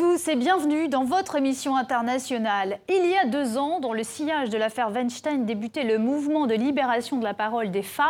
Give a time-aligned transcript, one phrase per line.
[0.00, 2.80] toutes et à et bienvenue dans votre émission internationale.
[2.88, 6.54] Il y a deux ans, dans le sillage de l'affaire Weinstein, débutait le mouvement de
[6.54, 8.06] libération de la parole des femmes,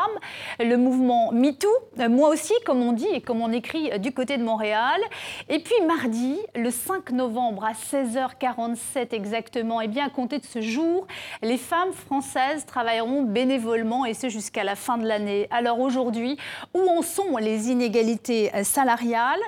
[0.59, 1.69] le mouvement MeToo,
[2.09, 5.01] moi aussi, comme on dit et comme on écrit du côté de Montréal.
[5.49, 10.61] Et puis mardi, le 5 novembre à 16h47 exactement, et bien à compter de ce
[10.61, 11.07] jour,
[11.43, 15.49] les femmes françaises travailleront bénévolement et ce jusqu'à la fin de l'année.
[15.51, 16.39] Alors aujourd'hui,
[16.75, 19.41] où en sont les inégalités salariales?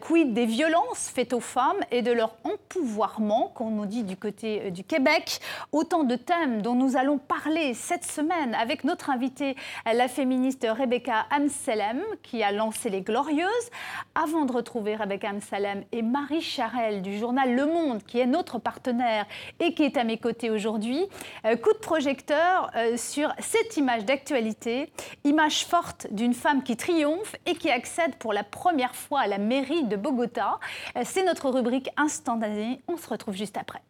[0.00, 1.76] Quid des violences faites aux femmes?
[1.92, 5.40] Et de leur empouvoirment, comme on dit du côté euh, du Québec.
[5.72, 11.26] Autant de thèmes dont nous allons parler cette semaine avec notre invitée, la féministe Rebecca
[11.30, 13.70] Amselem, qui a lancé Les Glorieuses.
[14.14, 18.58] Avant de retrouver Rebecca Amselem et Marie Charel du journal Le Monde, qui est notre
[18.58, 19.26] partenaire
[19.58, 21.06] et qui est à mes côtés aujourd'hui,
[21.44, 24.92] euh, coup de projecteur euh, sur cette image d'actualité,
[25.24, 29.38] image forte d'une femme qui triomphe et qui accède pour la première fois à la
[29.38, 30.58] mairie de Bogota.
[31.04, 32.80] C'est notre rubrique instantanée.
[32.88, 33.82] On se retrouve juste après.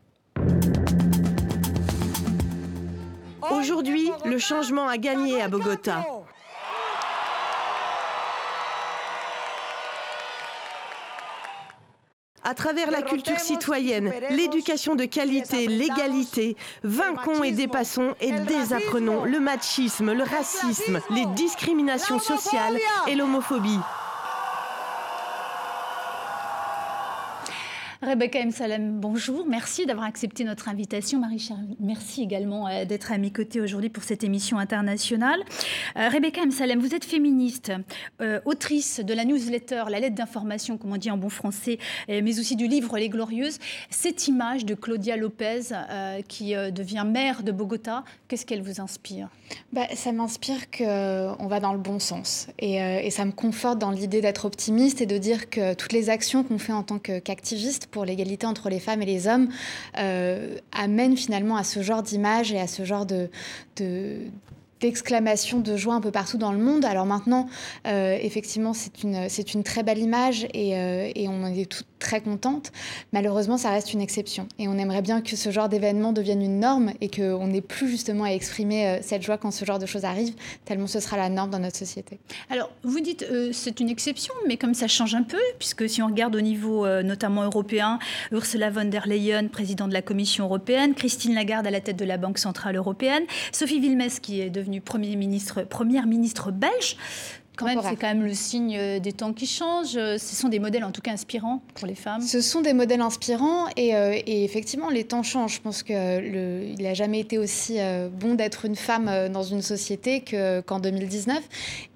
[3.51, 6.05] Aujourd'hui, le changement a gagné à Bogota.
[12.43, 19.41] À travers la culture citoyenne, l'éducation de qualité, l'égalité, vaincons et dépassons et désapprenons le
[19.41, 23.79] machisme, le racisme, les discriminations sociales et l'homophobie.
[28.03, 28.51] Rebecca M.
[28.51, 29.45] Salem, bonjour.
[29.47, 31.21] Merci d'avoir accepté notre invitation.
[31.21, 35.41] Marie-Charles, merci également euh, d'être à mes côtés aujourd'hui pour cette émission internationale.
[35.99, 36.51] Euh, Rebecca M.
[36.51, 37.73] Salem, vous êtes féministe,
[38.23, 41.79] euh, autrice de la newsletter La lettre d'information, comme on dit en bon français,
[42.09, 43.59] mais aussi du livre Les Glorieuses.
[43.91, 45.61] Cette image de Claudia Lopez
[46.27, 49.29] qui devient maire de Bogota, qu'est-ce qu'elle vous inspire?
[49.73, 52.49] Bah, Ça m'inspire qu'on va dans le bon sens.
[52.59, 56.09] Et, et ça me conforte dans l'idée d'être optimiste et de dire que toutes les
[56.09, 59.49] actions qu'on fait en tant qu'activiste pour l'égalité entre les femmes et les hommes
[59.99, 63.29] euh, amène finalement à ce genre d'image et à ce genre de,
[64.81, 66.85] d'exclamations de joie un peu partout dans le monde.
[66.85, 67.49] Alors maintenant,
[67.87, 71.87] euh, effectivement, c'est une, c'est une très belle image et, euh, et on est toutes
[72.01, 72.73] très contentes.
[73.13, 74.49] Malheureusement, ça reste une exception.
[74.59, 77.89] Et on aimerait bien que ce genre d'événement devienne une norme et qu'on n'ait plus
[77.89, 80.35] justement à exprimer euh, cette joie quand ce genre de choses arrive,
[80.65, 82.19] tellement ce sera la norme dans notre société.
[82.51, 86.07] Alors, vous dites c'est une exception, mais comme ça change un peu, puisque si on
[86.07, 87.99] regarde au niveau notamment européen,
[88.33, 92.05] Ursula von der Leyen, présidente de la Commission européenne, Christine Lagarde à la tête de
[92.05, 96.97] la Banque centrale européenne, Sophie Wilmès qui est devenue première ministre belge
[97.69, 99.97] c'est quand même le signe euh, des temps qui changent.
[99.97, 102.21] Euh, ce sont des modèles en tout cas inspirants pour les femmes.
[102.21, 105.57] Ce sont des modèles inspirants et, euh, effectivement les temps changent.
[105.57, 107.79] Je pense qu'il n'a jamais été aussi
[108.13, 110.25] bon d'être une femme dans une société
[110.67, 111.43] qu'en 2019.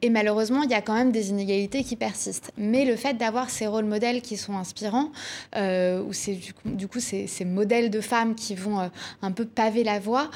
[0.02, 2.52] Et malheureusement, il y a quand même des inégalités qui persistent.
[2.56, 5.10] Mais le fait d'avoir ces rôles modèles qui sont inspirants,
[5.56, 8.90] ou c'est du coup, du coup ces, ces, modèles de femmes qui vont
[9.22, 10.30] un peu paver la voie,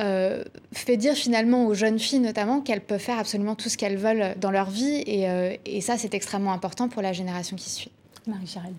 [0.00, 3.96] euh, fait dire finalement aux jeunes filles notamment qu'elles peuvent faire absolument tout ce qu'elles
[3.96, 5.02] veulent dans leur vie.
[5.06, 7.90] Et, euh, et ça, c'est extrêmement important pour la génération qui suit.
[8.26, 8.74] Marie Charelle.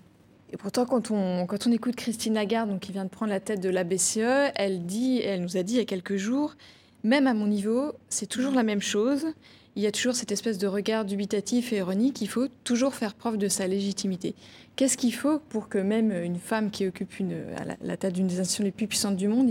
[0.52, 3.40] Et pourtant, quand on, quand on écoute Christine Lagarde, donc, qui vient de prendre la
[3.40, 6.54] tête de la BCE, elle, dit, elle nous a dit il y a quelques jours,
[7.02, 9.26] même à mon niveau, c'est toujours la même chose.
[9.74, 12.22] Il y a toujours cette espèce de regard dubitatif et ironique.
[12.22, 14.34] Il faut toujours faire preuve de sa légitimité.
[14.74, 18.26] Qu'est-ce qu'il faut pour que même une femme qui occupe une, la, la tête d'une
[18.26, 19.50] des institutions les plus puissantes du monde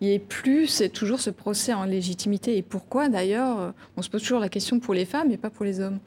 [0.00, 2.56] il n'y plus c'est toujours ce procès en légitimité.
[2.56, 5.64] Et pourquoi d'ailleurs On se pose toujours la question pour les femmes et pas pour
[5.64, 5.98] les hommes.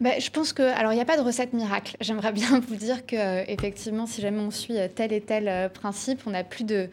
[0.00, 1.96] Ben, je pense que, alors il n'y a pas de recette miracle.
[2.00, 6.20] J'aimerais bien vous dire que, effectivement, si jamais on suit tel et tel euh, principe,
[6.26, 6.88] on n'a plus de,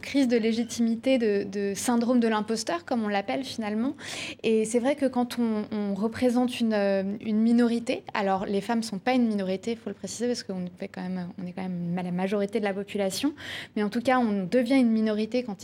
[0.00, 3.96] crise de légitimité, de, syndrome de l'imposteur, comme on l'appelle finalement.
[4.44, 8.98] Et c'est vrai que quand on, représente une, euh, minorité, alors les femmes ne sont
[8.98, 11.62] pas une minorité, il faut le préciser, parce qu'on est quand même, on est quand
[11.62, 13.34] même la majorité de la population,
[13.74, 15.56] mais en tout cas, on devient une minorité quand,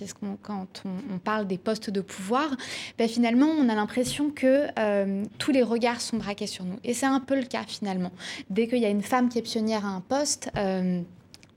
[0.85, 2.57] on, parle des postes de pouvoir.
[2.99, 6.79] Ben, finalement, on a l'impression que euh, tous les regards sont braquer sur nous.
[6.85, 8.13] Et c'est un peu le cas finalement.
[8.51, 11.01] Dès qu'il y a une femme qui est pionnière à un poste, euh,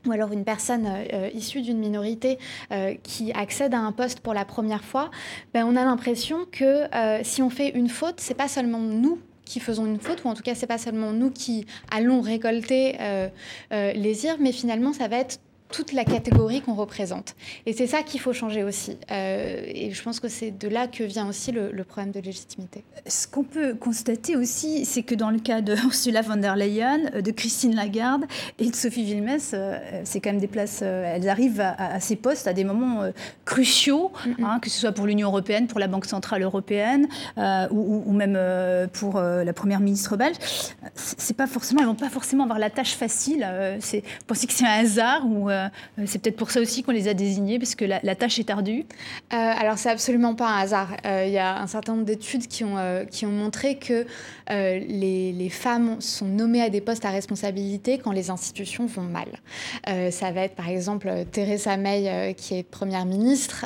[0.06, 2.40] ou alors une personne euh, issue d'une minorité
[2.72, 5.12] euh, qui accède à un poste pour la première fois,
[5.54, 6.86] ben, on a l'impression que
[7.24, 10.36] si on fait une faute, c'est pas seulement nous qui faisons une faute, ou en
[10.36, 12.98] tout cas c'est pas seulement nous qui allons récolter
[13.72, 15.40] les ires, mais finalement ça va être
[15.71, 17.36] toute la catégorie qu'on représente.
[17.66, 18.98] Et c'est ça qu'il faut changer aussi.
[19.12, 22.83] Euh, et je pense que c'est de là que vient aussi le, problème de légitimité.
[23.07, 27.12] Ce qu'on peut constater aussi, c'est que dans le cas de Ursula von der Leyen,
[27.13, 28.25] euh, de Christine Lagarde
[28.57, 32.48] et de Sophie Wilmès, euh, c'est quand même des places, elles arrivent à, ces postes
[32.48, 33.04] à des moments
[33.45, 34.12] cruciaux,
[34.42, 37.07] hein, que ce soit pour l'Union européenne, pour la Banque centrale européenne
[37.71, 38.38] ou, même
[38.94, 40.38] pour la première ministre belge.
[40.95, 43.48] C'est pas forcément, elles vont pas forcément avoir la tâche facile.
[43.80, 45.50] c'est, vous pensez que c'est un hasard ou
[46.06, 48.86] c'est peut-être pour ça aussi qu'on les a désignés, parce que la, tâche est ardue
[49.34, 50.96] euh, Alors, c'est absolument pas un hasard.
[51.06, 52.78] Euh, il y a un certain nombre d'études qui ont,
[53.10, 54.06] qui ont montré que
[54.50, 59.28] les, les, femmes sont nommées à des postes à responsabilité quand les institutions vont mal.
[60.12, 63.66] ça va être, par exemple, Theresa May, qui est première ministre.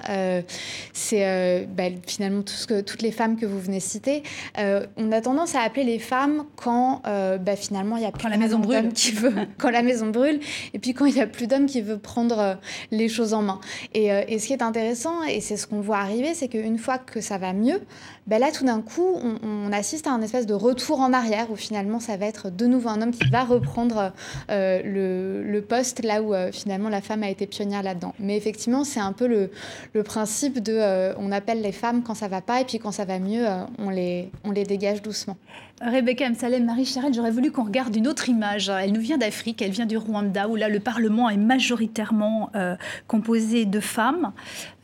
[0.93, 4.23] c'est bah, finalement tout ce que, toutes les femmes que vous venez citer.
[4.57, 8.29] on a tendance à appeler les femmes quand bah, finalement il y a plus quand
[8.29, 8.93] la maison brûle.
[8.93, 10.39] qui veut, quand la maison brûle,
[10.73, 12.55] et puis quand il y a plus d'hommes qui veut prendre euh,
[12.91, 13.59] les choses en main.
[13.95, 16.97] Euh, et, ce qui est intéressant, et c'est ce qu'on voit arriver, c'est qu'une fois
[16.97, 17.81] que ça va mieux,
[18.27, 21.55] ben là, tout d'un coup, on, assiste à un espèce de retour en arrière où
[21.55, 24.13] finalement, ça va être de nouveau un homme qui va reprendre
[24.51, 28.13] euh, le, poste là où finalement la femme a été pionnière là-dedans.
[28.19, 32.41] Mais effectivement, c'est un peu le, principe de on appelle les femmes quand ça va
[32.41, 33.45] pas et puis quand ça va mieux,
[33.79, 35.37] on, les, on les dégage doucement.
[35.81, 38.69] Rebecca Msalem, Marie Charette, j'aurais voulu qu'on regarde une autre image.
[38.69, 42.75] Elle nous vient d'Afrique, elle vient du Rwanda, où là le Parlement est majoritairement euh,
[43.07, 44.31] composé de femmes.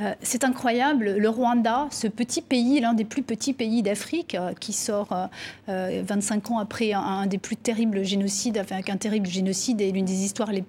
[0.02, 4.54] Euh, c'est incroyable, le Rwanda, ce petit pays, l'un des plus petits pays d'Afrique, euh,
[4.60, 5.30] qui sort
[5.68, 10.24] 25 ans après un, des plus terribles génocides, avec un terrible génocide et l'une des
[10.24, 10.62] histoires les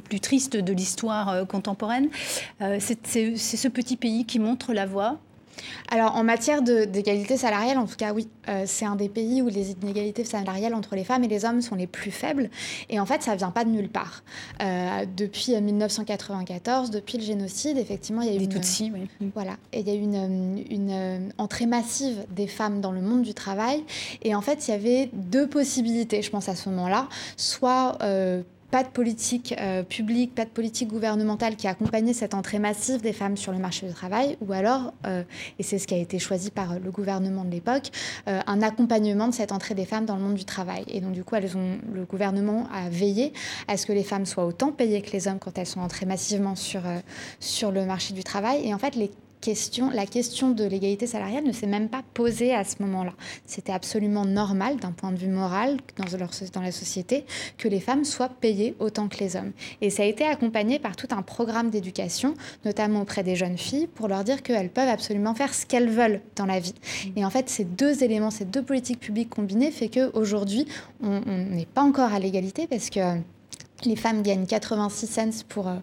[0.00, 2.08] plus tristes de l'histoire contemporaine.
[2.80, 5.18] c'est ce petit pays qui montre la voie
[5.90, 9.48] alors, en matière d'égalité salariale, en tout cas, oui, euh, c'est un des pays où
[9.48, 12.50] les inégalités salariales entre les femmes et les hommes sont les plus faibles.
[12.88, 14.22] Et en fait, ça ne vient pas de nulle part.
[14.62, 19.30] Euh, depuis 1994, depuis le génocide, effectivement, il y a eu une, Tutsis, oui.
[19.34, 23.22] voilà, et il y a eu une, une, entrée massive des femmes dans le monde
[23.22, 23.84] du travail.
[24.22, 27.08] Et en fait, il y avait deux possibilités, je pense, à ce moment-là.
[27.36, 32.58] Soit euh, pas de politique euh, publique, pas de politique gouvernementale qui accompagnait cette entrée
[32.58, 35.22] massive des femmes sur le marché du travail, ou alors, euh,
[35.58, 37.90] et c'est ce qui a été choisi par le gouvernement de l'époque,
[38.28, 40.84] euh, un accompagnement de cette entrée des femmes dans le monde du travail.
[40.88, 43.32] Et donc, du coup, le gouvernement a veillé
[43.68, 46.06] à ce que les femmes soient autant payées que les hommes quand elles sont entrées
[46.06, 46.82] massivement sur,
[47.40, 48.66] sur le marché du travail.
[48.66, 52.54] Et en fait, les question, la question de l'égalité salariale ne s'est même pas posée
[52.54, 53.12] à ce moment-là.
[53.46, 57.24] C'était absolument normal d'un point de vue moral dans, leur, dans la société
[57.56, 59.52] que les femmes soient payées autant que les hommes.
[59.80, 63.86] Et ça a été accompagné par tout un programme d'éducation, notamment auprès des jeunes filles,
[63.86, 66.74] pour leur dire qu'elles peuvent absolument faire ce qu'elles veulent dans la vie.
[67.16, 70.66] Et en fait, ces deux éléments, ces deux politiques publiques combinées, fait qu'aujourd'hui,
[71.02, 73.00] on n'est pas encore à l'égalité parce que
[73.84, 75.76] les femmes gagnent 86 cents pour euh,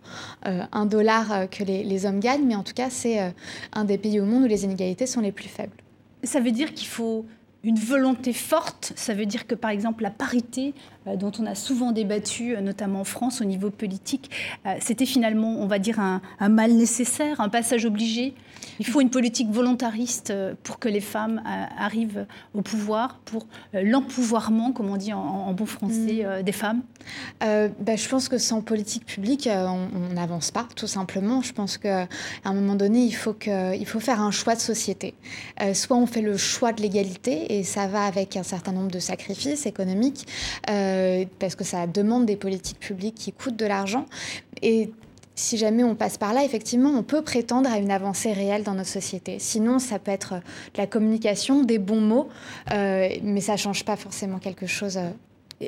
[0.45, 3.33] euh, un dollar euh, que les, hommes gagnent, mais en tout cas, c'est
[3.73, 5.75] un des pays au monde où les inégalités sont les plus faibles.
[6.23, 7.25] Ça veut dire qu'il faut
[7.63, 8.93] une volonté forte.
[8.95, 10.73] Ça veut dire que, par exemple, la parité,
[11.05, 14.29] dont on a souvent débattu, notamment en France, au niveau politique,
[14.79, 18.35] c'était finalement, on va dire, un, mal nécessaire, un passage obligé.
[18.79, 23.47] Il faut une politique volontariste euh, pour que les femmes euh, arrivent au pouvoir, pour
[23.73, 26.43] euh, l'empouvoirment, comme on dit en, bon français, mm.
[26.43, 26.81] des femmes
[27.39, 31.41] bah, Je pense que sans politique publique, on n'avance pas, tout simplement.
[31.41, 32.07] Je pense qu'à
[32.43, 35.13] un moment donné, il faut, que, il faut faire un choix de société.
[35.73, 38.99] soit on fait le choix de l'égalité, et ça va avec un certain nombre de
[38.99, 40.27] sacrifices économiques,
[40.65, 44.05] parce que ça demande des politiques publiques qui coûtent de l'argent.
[44.61, 44.91] Et
[45.35, 48.73] si jamais on passe par là, effectivement, on peut prétendre à une avancée réelle dans
[48.73, 49.37] notre société.
[49.39, 52.29] Sinon, ça peut être de la communication, des bons mots,
[52.73, 54.97] euh, mais ça ne change pas forcément quelque chose.
[54.97, 55.09] Euh,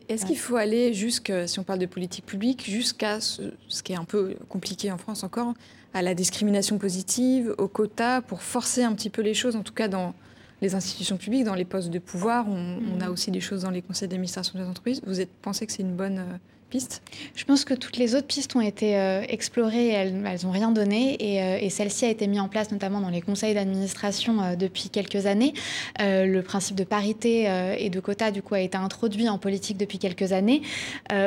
[0.10, 3.42] est-ce qu'il faut aller jusqu'à, si on parle de politique publique, jusqu'à ce,
[3.84, 5.54] qui est un peu compliqué en France encore,
[5.94, 9.74] à la discrimination positive, aux quotas, pour forcer un petit peu les choses, en tout
[9.74, 10.14] cas dans
[10.62, 12.48] les institutions publiques, dans les postes de pouvoir?
[12.50, 13.12] On, on a mm.
[13.12, 15.02] aussi des choses dans les conseils d'administration des entreprises.
[15.06, 16.38] Vous êtes, pensez que c'est une bonne euh,
[16.74, 21.18] Je pense que toutes les autres pistes ont été euh, explorées, elles n'ont rien donné,
[21.22, 24.90] euh, et, celle-ci a été mise en place notamment dans les conseils d'administration euh, depuis
[24.90, 25.54] quelques années.
[26.00, 27.48] le principe de parité
[27.78, 30.62] et de quota, du coup, a été introduit en politique depuis quelques années.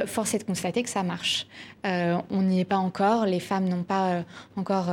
[0.07, 1.47] force est de constater que ça marche.
[1.85, 4.25] on n'y est pas encore, les femmes n'ont pas
[4.57, 4.91] encore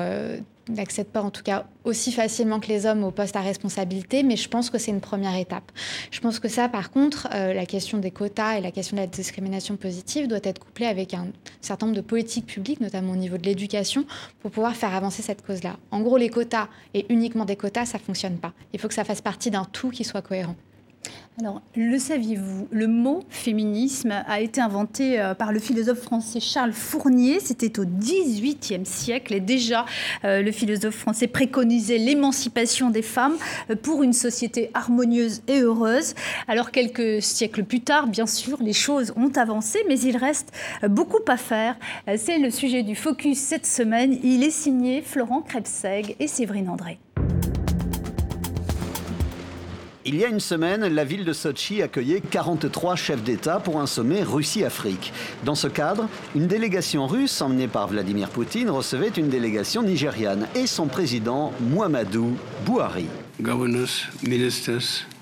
[0.69, 4.35] n'accèdent pas en tout cas aussi facilement que les hommes au poste à responsabilité, mais
[4.35, 5.71] je pense que c'est une première étape.
[6.11, 9.01] Je pense que ça, par contre, euh, la question des quotas et la question de
[9.01, 11.27] la discrimination positive doit être couplée avec un
[11.61, 14.05] certain nombre de politiques publiques, notamment au niveau de l'éducation,
[14.41, 15.77] pour pouvoir faire avancer cette cause-là.
[15.91, 18.53] En gros, les quotas et uniquement des quotas, ça ne fonctionne pas.
[18.73, 20.55] Il faut que ça fasse partie d'un tout qui soit cohérent.
[21.39, 26.73] Alors, le saviez-vous Le mot féminisme a été inventé euh, par le philosophe français Charles
[26.73, 27.39] Fournier.
[27.39, 29.85] C'était au XVIIIe siècle et déjà
[30.25, 33.35] euh, le philosophe français préconisait l'émancipation des femmes
[33.69, 36.15] euh, pour une société harmonieuse et heureuse.
[36.47, 40.51] Alors, quelques siècles plus tard, bien sûr, les choses ont avancé, mais il reste
[40.89, 41.75] beaucoup à faire.
[42.17, 44.17] C'est le sujet du focus cette semaine.
[44.23, 46.97] Il est signé Florent Krebseg et Séverine André.
[50.09, 53.87] Il y a une semaine, la ville de Sochi accueillait 43 chefs d'État pour un
[53.87, 55.11] sommet Russie-Afrique.
[55.43, 60.65] Dans ce cadre, une délégation russe emmenée par Vladimir Poutine recevait une délégation nigériane et
[60.65, 62.35] son président Muhammadu
[62.65, 63.07] Buhari.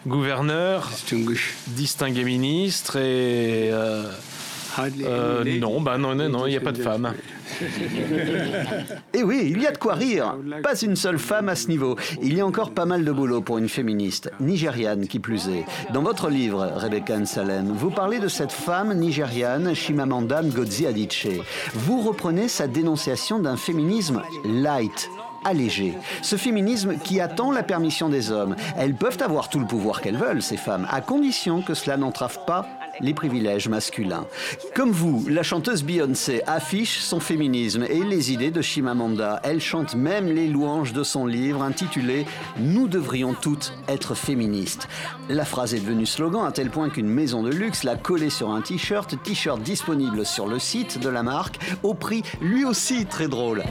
[0.06, 0.92] Gouverneurs,
[1.66, 3.72] distingués ministres et...
[3.72, 4.04] Euh,
[5.04, 7.14] euh, non, bah non, non, non, il n'y a pas de femmes.
[9.14, 10.36] Et eh oui, il y a de quoi rire.
[10.64, 11.96] Pas une seule femme à ce niveau.
[12.22, 15.66] Il y a encore pas mal de boulot pour une féministe, nigériane qui plus est.
[15.94, 21.42] Dans votre livre, Rebecca Salem, vous parlez de cette femme nigériane, Shimamanda Ngozi Adichie.
[21.74, 25.10] Vous reprenez sa dénonciation d'un féminisme light,
[25.46, 25.94] allégé.
[26.22, 28.56] Ce féminisme qui attend la permission des hommes.
[28.78, 32.40] Elles peuvent avoir tout le pouvoir qu'elles veulent, ces femmes, à condition que cela n'entrave
[32.46, 32.68] pas
[33.00, 34.26] les privilèges masculins.
[34.74, 39.42] Comme vous, la chanteuse Beyoncé affiche son féminisme et les idées de Shimamanda.
[39.44, 42.26] Elle chante même les louanges de son livre intitulé
[42.58, 44.88] Nous devrions toutes être féministes.
[45.30, 48.50] La phrase est devenue slogan à tel point qu'une maison de luxe l'a collée sur
[48.52, 53.28] un t-shirt, t-shirt disponible sur le site de la marque, au prix lui aussi très
[53.28, 53.64] drôle.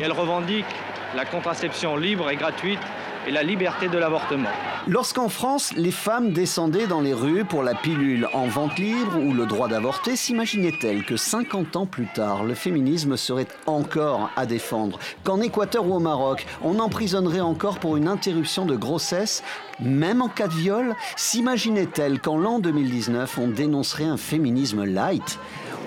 [0.00, 0.66] elle revendique
[1.14, 2.80] la contraception libre et gratuite
[3.26, 4.48] et la liberté de l'avortement.
[4.86, 9.32] Lorsqu'en France, les femmes descendaient dans les rues pour la pilule en vente libre ou
[9.32, 14.98] le droit d'avorter, s'imaginait-elle que 50 ans plus tard, le féminisme serait encore à défendre?
[15.22, 19.42] Qu'en Équateur ou au Maroc, on emprisonnerait encore pour une interruption de grossesse
[19.80, 25.38] même en cas de viol, s'imaginait-elle qu'en l'an 2019, on dénoncerait un féminisme light?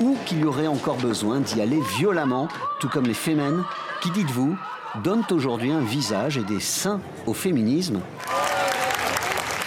[0.02, 2.48] Ou qu'il y aurait encore besoin d'y aller violemment,
[2.80, 3.64] tout comme les fémènes?
[4.02, 4.56] Qui dites-vous?
[5.04, 8.02] Donnent aujourd'hui un visage et des seins au féminisme.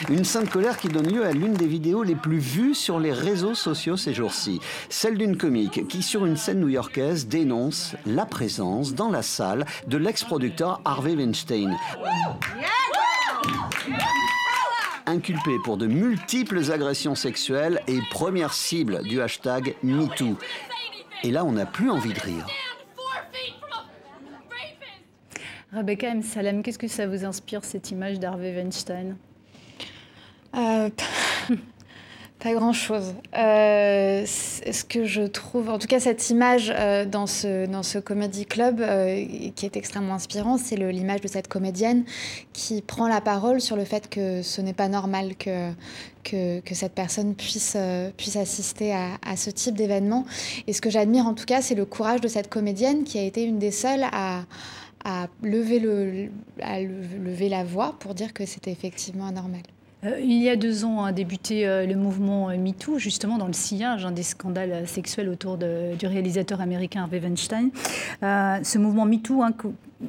[0.09, 3.13] Une sainte colère qui donne lieu à l'une des vidéos les plus vues sur les
[3.13, 4.59] réseaux sociaux ces jours-ci.
[4.89, 9.99] Celle d'une comique qui, sur une scène new-yorkaise, dénonce la présence dans la salle de
[9.99, 11.77] l'ex-producteur Harvey Weinstein.
[15.07, 20.37] Inculpé pour de multiples agressions sexuelles et première cible du hashtag MeToo.
[21.23, 22.47] Et là, on n'a plus envie de rire.
[25.73, 26.23] Rebecca M.
[26.23, 29.17] Salem, qu'est-ce que ça vous inspire, cette image d'Harvey Weinstein?
[30.57, 30.91] Euh,
[32.41, 33.15] Pas grand-chose.
[33.37, 37.99] Euh, ce que je trouve, en tout cas cette image euh, dans, ce, dans ce
[37.99, 38.79] comedy club
[39.55, 42.05] qui est extrêmement inspirant, c'est l'image de cette comédienne
[42.55, 45.71] qui prend la parole sur le fait que ce n'est pas normal que,
[46.25, 47.77] que, cette personne puisse,
[48.17, 50.25] puisse assister à, à ce type d'événement.
[50.67, 53.23] Et ce que j'admire en tout cas, c'est le courage de cette comédienne qui a
[53.23, 54.45] été une des seules à
[55.05, 56.29] à lever, le,
[56.61, 59.63] à lever la voix pour dire que c'était effectivement anormal.
[60.05, 63.47] Euh, il y a deux ans a débuté euh, le mouvement euh, MeToo, justement dans
[63.47, 67.71] le sillage hein, des scandales sexuels autour de, du réalisateur américain Harvey Weinstein.
[68.23, 69.53] ce mouvement MeToo, hein,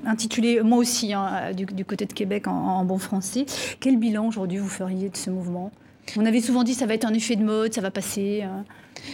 [0.05, 3.45] intitulé moi aussi hein, du, côté de Québec en, en, bon français,
[3.81, 5.71] quel bilan aujourd'hui vous feriez de ce mouvement?
[6.17, 8.43] On avait souvent dit ça va être un effet de mode, ça va passer.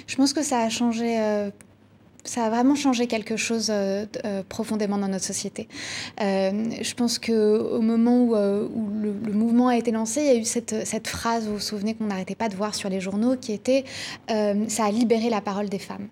[0.08, 1.50] Je pense que ça a changé
[2.28, 5.68] ça a vraiment changé quelque chose euh, euh, profondément dans notre société.
[6.22, 10.46] Euh, je pense qu'au moment où, le, mouvement a été lancé, il y a eu
[10.46, 13.54] cette, cette phrase, vous vous souvenez qu'on n'arrêtait pas de voir sur les journaux, qui
[13.54, 13.86] était
[14.28, 16.08] ça a libéré la parole des femmes».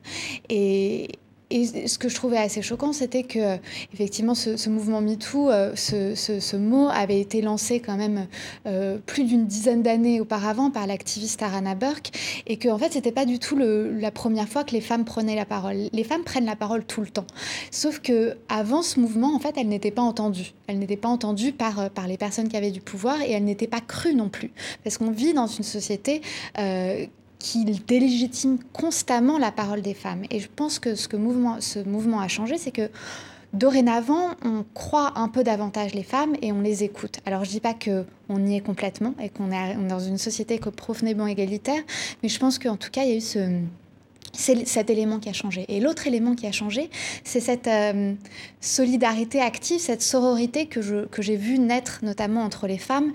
[0.50, 1.10] Et,
[1.52, 3.58] et ce que je trouvais assez choquant, c'était que
[3.94, 8.28] effectivement ce, mouvement MeToo, euh, ce, mot avait été lancé quand même
[8.66, 12.12] euh, plus d'une dizaine d'années auparavant par l'activiste Arana Burke,
[12.48, 15.36] et que en fait c'était pas du tout la première fois que les femmes prenaient
[15.36, 15.90] la parole.
[15.94, 17.28] Les femmes prennent la parole tout le temps,
[17.70, 20.54] sauf que avant ce mouvement, en fait, elles n'étaient pas entendues.
[20.68, 23.44] Elles n'étaient pas entendues par euh, par les personnes qui avaient du pouvoir, et elles
[23.44, 24.52] n'étaient pas crues non plus,
[24.84, 26.22] parce qu'on vit dans une société
[27.46, 30.24] qui délégitime constamment la parole des femmes.
[30.32, 32.90] Et je pense que ce mouvement, a changé, c'est que
[33.54, 37.20] dorénavant, on croit un peu davantage les femmes et on les écoute.
[37.24, 40.58] Alors je dis pas que on y est complètement et qu'on est dans une société
[40.58, 41.84] que profondément égalitaire,
[42.24, 43.62] mais je pense qu'en tout cas, il y a eu ce
[44.34, 45.66] c'est cet élément qui a changé.
[45.70, 46.90] Et l'autre élément qui a changé,
[47.24, 48.14] c'est cette euh,
[48.60, 53.14] solidarité active, cette sororité que j'ai que vu naître notamment entre les femmes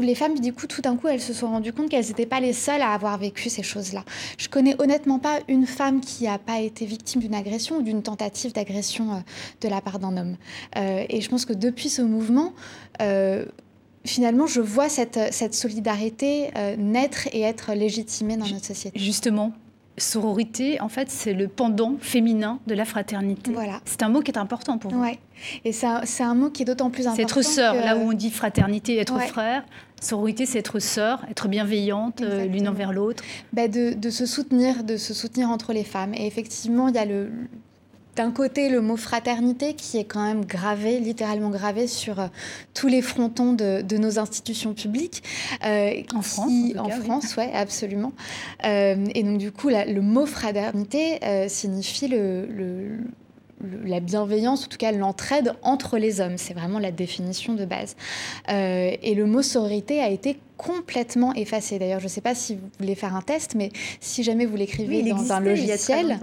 [0.00, 2.40] les femmes, du coup, tout d'un coup, elles se sont rendues compte qu'elles n'étaient pas
[2.40, 4.04] les seules à avoir vécu ces choses-là.
[4.38, 8.02] Je connais honnêtement pas une femme qui n'a pas été victime d'une agression ou d'une
[8.02, 9.18] tentative d'agression euh,
[9.60, 10.36] de la part d'un homme.
[10.76, 12.52] Euh, et je pense que depuis ce mouvement,
[13.02, 13.44] euh,
[14.04, 18.98] finalement, je vois cette, cette solidarité naître et être légitimée dans notre société.
[18.98, 19.52] Justement,
[19.98, 23.52] sororité, en fait, c'est le pendant féminin de la fraternité.
[23.52, 23.80] Voilà.
[23.84, 25.00] C'est un mot qui est important pour vous.
[25.00, 25.18] Ouais.
[25.64, 25.86] Et c'est
[26.22, 27.28] un, mot qui est d'autant plus important.
[27.28, 27.74] C'est être sœur.
[27.74, 29.64] Là où on dit fraternité, être frère,
[30.00, 33.22] sororité, c'est être sœur, être bienveillante euh, l'une envers l'autre.
[33.52, 36.14] Bah de, de, se soutenir, de se soutenir entre les femmes.
[36.14, 37.30] Et effectivement, il y a le,
[38.16, 42.26] d'un côté le mot fraternité qui est quand même gravé, littéralement gravé sur euh,
[42.74, 45.22] tous les frontons de, nos institutions publiques.
[45.64, 48.12] Euh, en France En, France, oui, absolument.
[48.64, 52.98] Euh, et donc du coup, le mot fraternité signifie le,
[53.84, 56.38] la bienveillance, en tout cas l'entraide entre les hommes.
[56.38, 57.96] C'est vraiment la définition de base.
[58.48, 61.78] et le mot sororité a été complètement effacé.
[61.78, 63.70] D'ailleurs, je ne sais pas si vous voulez faire un test, mais
[64.00, 66.18] si jamais vous l'écrivez dans un logiciel,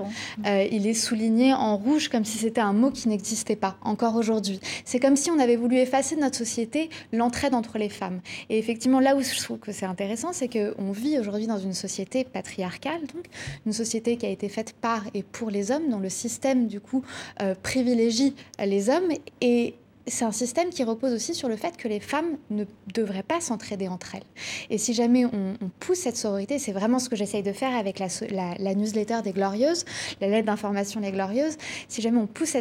[0.45, 4.15] euh, il est souligné en rouge comme si c'était un mot qui n'existait pas encore
[4.15, 4.59] aujourd'hui.
[4.85, 8.21] C'est comme si on avait voulu effacer de notre société l'entraide entre les femmes.
[8.49, 11.73] Et effectivement, là où je trouve que c'est intéressant, c'est qu'on vit aujourd'hui dans une
[11.73, 13.25] société patriarcale, donc
[13.65, 16.79] une société qui a été faite par et pour les hommes, dont le système du
[16.79, 17.03] coup
[17.41, 19.11] euh, privilégie les hommes
[19.41, 19.75] et
[20.07, 23.39] c'est un système qui repose aussi sur le fait que les femmes ne devraient pas
[23.39, 24.23] s'entraider entre elles.
[24.69, 27.99] Et si jamais on, pousse cette sororité, c'est vraiment ce que j'essaye de faire avec
[27.99, 29.85] la, newsletter des Glorieuses,
[30.21, 31.57] la lettre d'information des Glorieuses,
[31.87, 32.55] si jamais on pousse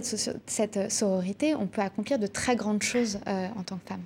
[0.46, 4.02] cette, sororité, on peut accomplir de très grandes choses euh, en tant que femme.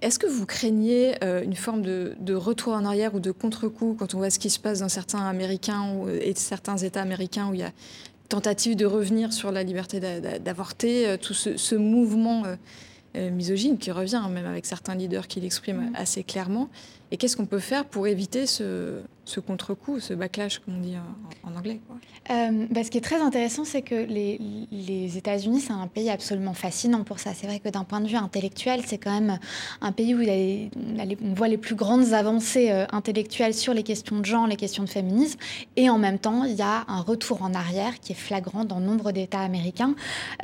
[0.00, 4.14] Est-ce que vous craignez euh, une forme de, retour en arrière ou de contre-coup quand
[4.14, 7.60] on voit ce qui se passe dans certains Américains et certains États américains où il
[7.60, 7.72] y a
[8.28, 12.56] tentative de revenir sur la liberté d'avorter, euh, tout ce, mouvement euh,
[13.16, 15.96] euh, misogyne qui revient, hein, même avec certains leaders qui l'expriment mmh.
[15.96, 16.68] assez clairement.
[17.10, 19.00] Et qu'est-ce qu'on peut faire pour éviter ce,
[19.46, 20.94] contre-coup, ce backlash, comme on dit
[21.42, 21.80] en, anglais
[22.30, 26.52] euh, bah, Ce qui est très intéressant, c'est que les, États-Unis, c'est un pays absolument
[26.52, 27.32] fascinant pour ça.
[27.34, 29.38] C'est vrai que d'un point de vue intellectuel, c'est quand même
[29.80, 34.26] un pays où on voit les plus grandes avancées euh, intellectuelles sur les questions de
[34.26, 35.38] genre, les questions de féminisme.
[35.76, 38.80] Et en même temps, il y a un retour en arrière qui est flagrant dans
[38.80, 39.94] nombre d'États américains.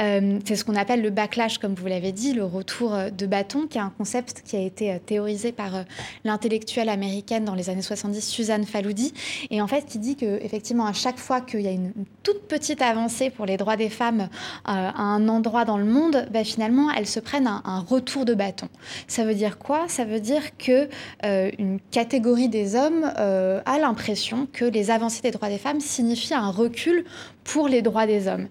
[0.00, 3.66] Euh, c'est ce qu'on appelle le backlash, comme vous l'avez dit, le retour de bâton,
[3.66, 5.84] qui est un concept qui a été théorisé par
[6.24, 6.53] l'intellectuel
[6.88, 9.12] américaine dans les années 70, Suzanne Faloudi,
[9.50, 12.42] et en fait qui dit que effectivement à chaque fois qu'il y a une, toute
[12.48, 14.26] petite avancée pour les droits des femmes euh,
[14.64, 18.68] à un endroit dans le monde, bah, finalement elles se prennent un, retour de bâton.
[19.08, 19.84] Ça veut dire quoi?
[19.88, 20.88] Ça veut dire que
[21.24, 25.80] euh, une catégorie des hommes euh, a l'impression que les avancées des droits des femmes
[25.80, 27.04] signifient un recul
[27.42, 28.48] pour les droits des hommes.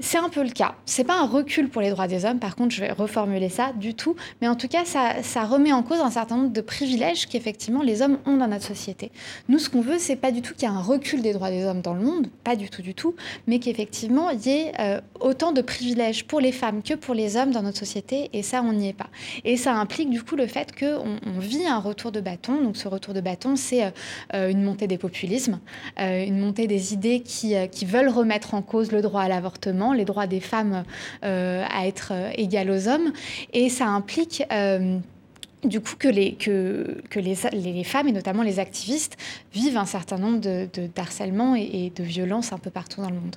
[0.00, 0.74] C'est un peu le cas.
[0.86, 3.72] C'est pas un recul pour les droits des hommes, par contre, je vais reformuler ça
[3.72, 7.26] du tout, mais en tout cas, ça, remet en cause un certain nombre de privilèges
[7.26, 9.12] qu'effectivement les hommes ont dans notre société.
[9.48, 11.50] Nous, ce qu'on veut, c'est pas du tout qu'il y ait un recul des droits
[11.50, 13.14] des hommes dans le monde, pas du tout, du tout,
[13.46, 17.36] mais qu'effectivement, il y ait euh, autant de privilèges pour les femmes que pour les
[17.36, 19.10] hommes dans notre société, et ça, on n'y est pas.
[19.44, 22.60] Et ça implique du coup le fait qu'on on vit un retour de bâton.
[22.60, 23.90] Donc, ce retour de bâton, c'est euh,
[24.34, 25.60] euh, une montée des populismes,
[25.98, 30.26] une montée des idées qui veulent remettre en cause le droit à l'avortement les droits
[30.26, 30.84] des femmes
[31.24, 33.12] euh, à être euh, égales aux hommes.
[33.52, 34.98] Et ça implique euh,
[35.64, 39.16] du coup que, les, femmes, et notamment les activistes,
[39.52, 40.68] vivent un certain nombre de,
[41.56, 43.36] et, de violences un peu partout dans le monde.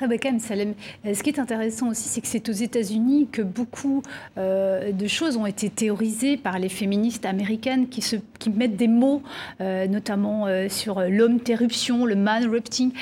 [0.00, 0.74] Rebecca Salem,
[1.06, 4.02] euh, ce qui est intéressant aussi, c'est que c'est aux États-Unis que beaucoup
[4.36, 8.88] euh, de choses ont été théorisées par les féministes américaines qui, se, qui mettent des
[8.88, 9.22] mots,
[9.60, 12.92] euh, notamment sur l'homme-terruption, le man-rupting.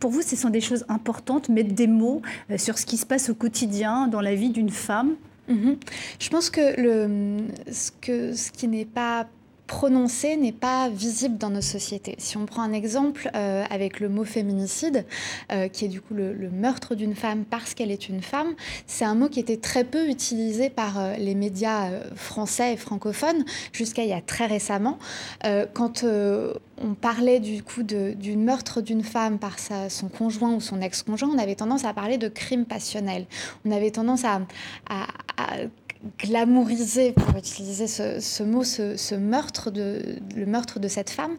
[0.00, 2.22] pour vous, ce sont des choses importantes, mettre des mots
[2.56, 5.14] sur ce qui se passe au quotidien dans la vie d'une femme?
[5.48, 5.76] Mhm.
[6.18, 6.60] Je pense que,
[7.70, 9.26] ce, que ce qui n'est pas
[9.66, 12.14] prononcé n'est pas visible dans nos sociétés.
[12.18, 15.04] Si on prend un exemple euh, avec le mot féminicide,
[15.52, 18.54] euh, qui est du coup le, meurtre d'une femme parce qu'elle est une femme,
[18.86, 23.44] c'est un mot qui était très peu utilisé par euh, les médias français et francophones
[23.72, 24.98] jusqu'à il y a très récemment.
[25.74, 31.30] quand on parlait du coup du meurtre d'une femme par son conjoint ou son ex-conjoint,
[31.32, 33.26] on avait tendance à parler de crime passionnel.
[33.64, 34.40] On avait tendance à
[36.18, 40.02] glamouriser, pour utiliser ce, mot, ce, meurtre de,
[40.36, 41.32] le meurtre de cette femme.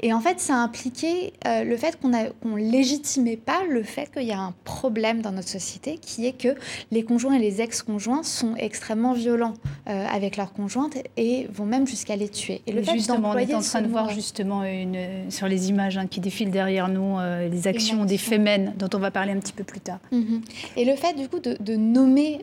[0.00, 4.24] Et en fait, ça impliquait euh, le fait qu'on ne légitimait pas le fait qu'il
[4.24, 6.54] y a un problème dans notre société, qui est que
[6.90, 9.54] les conjoints et les ex-conjoints sont extrêmement violents
[9.88, 12.62] euh, avec leurs conjointes et vont même jusqu'à les tuer.
[12.66, 15.96] Et le fait justement, on est en train de voir justement une, sur les images
[15.96, 19.38] hein, qui défilent derrière nous euh, les actions des femmes dont on va parler un
[19.38, 19.98] petit peu plus tard.
[20.10, 20.42] Mhm.
[20.76, 22.40] Et le fait du coup de, de nommer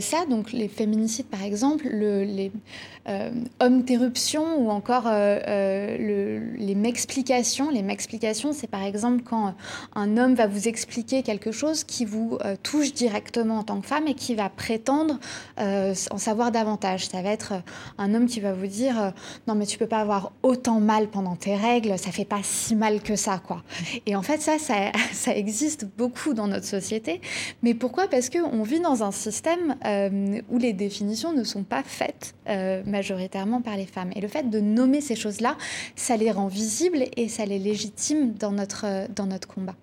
[0.00, 2.50] ça, donc les féminicides, par exemple, le, les
[3.06, 7.68] euh, hommes interruptions ou encore euh, euh, les m'explications.
[7.70, 9.54] Les m'explications, c'est par exemple quand
[9.94, 14.06] un homme va vous expliquer quelque chose qui vous touche directement en tant que femme
[14.06, 15.18] et qui va prétendre
[15.58, 17.08] en savoir davantage.
[17.08, 17.54] Ça va être
[17.98, 19.12] un homme qui va vous dire
[19.46, 22.74] non mais tu peux pas avoir autant mal pendant tes règles, ça fait pas si
[22.74, 23.62] mal que ça quoi.
[24.06, 27.20] Et en fait ça, ça, ça existe beaucoup dans notre société.
[27.62, 28.08] Mais pourquoi?
[28.08, 29.76] Parce qu'on vit dans un système
[30.50, 32.34] où les définitions ne sont pas faites
[32.86, 34.10] majoritairement par les femmes.
[34.14, 35.56] Et le fait de nommer ces choses-là,
[35.96, 38.86] ça les rend visibles et ça les légitime dans notre,
[39.26, 39.74] notre combat.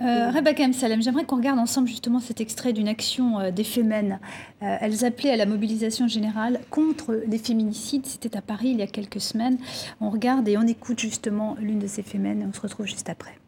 [0.00, 0.72] Euh, Rebecca M.
[0.72, 4.18] Salem, j'aimerais qu'on regarde ensemble justement cet extrait d'une action euh, des Femmes.
[4.62, 8.06] Euh, elles appelaient à la mobilisation générale contre les féminicides.
[8.06, 9.58] C'était à Paris il y a quelques semaines.
[10.00, 13.08] On regarde et on écoute justement l'une de ces Femmes et on se retrouve juste
[13.08, 13.41] après.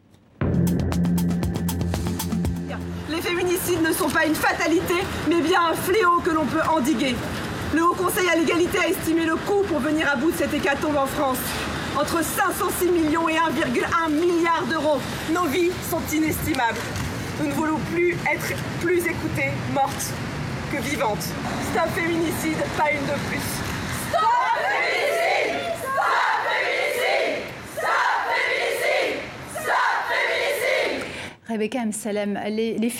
[3.81, 4.95] Ne sont pas une fatalité,
[5.27, 7.15] mais bien un fléau que l'on peut endiguer.
[7.73, 10.53] Le Haut Conseil à l'égalité a estimé le coût pour venir à bout de cette
[10.53, 11.37] hécatombe en France.
[11.97, 14.99] Entre 506 millions et 1,1 milliard d'euros.
[15.31, 16.79] Nos vies sont inestimables.
[17.39, 20.11] Nous ne voulons plus être plus écoutées, mortes
[20.71, 21.23] que vivantes.
[21.71, 23.41] Stop féminicide, pas une de plus
[24.09, 27.43] Stop féminicide Stop féminicide
[29.51, 31.03] Stop féminicide
[31.55, 31.93] Rebecca M.
[31.93, 32.91] Salem, les, les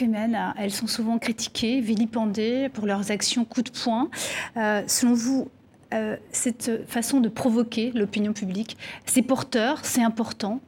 [0.57, 4.09] elles sont souvent critiquées, vilipendées pour leurs actions coup de poing.
[4.55, 5.49] Euh, selon vous,
[5.93, 10.61] euh, cette façon de provoquer l'opinion publique, c'est porteur, c'est important?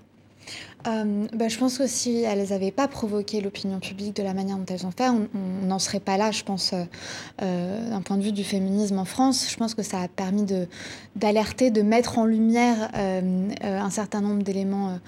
[0.85, 4.57] Euh, bah, je pense que si elles n'avaient pas provoqué l'opinion publique de la manière
[4.57, 5.29] dont elles ont fait, on
[5.65, 6.73] n'en serait pas là, je pense,
[7.39, 9.47] d'un point de vue du féminisme en France.
[9.49, 10.45] Je pense que ça a permis
[11.15, 14.99] d'alerter, de, mettre en lumière un certain nombre d'éléments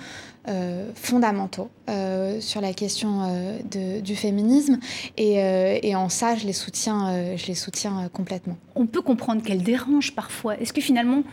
[0.48, 4.80] euh, fondamentaux euh, sur la question euh, du féminisme
[5.18, 8.56] et, en ça je les soutiens, je les soutiens complètement.
[8.76, 10.58] On peut comprendre qu'elles dérangent parfois.
[10.58, 11.24] Est-ce que finalement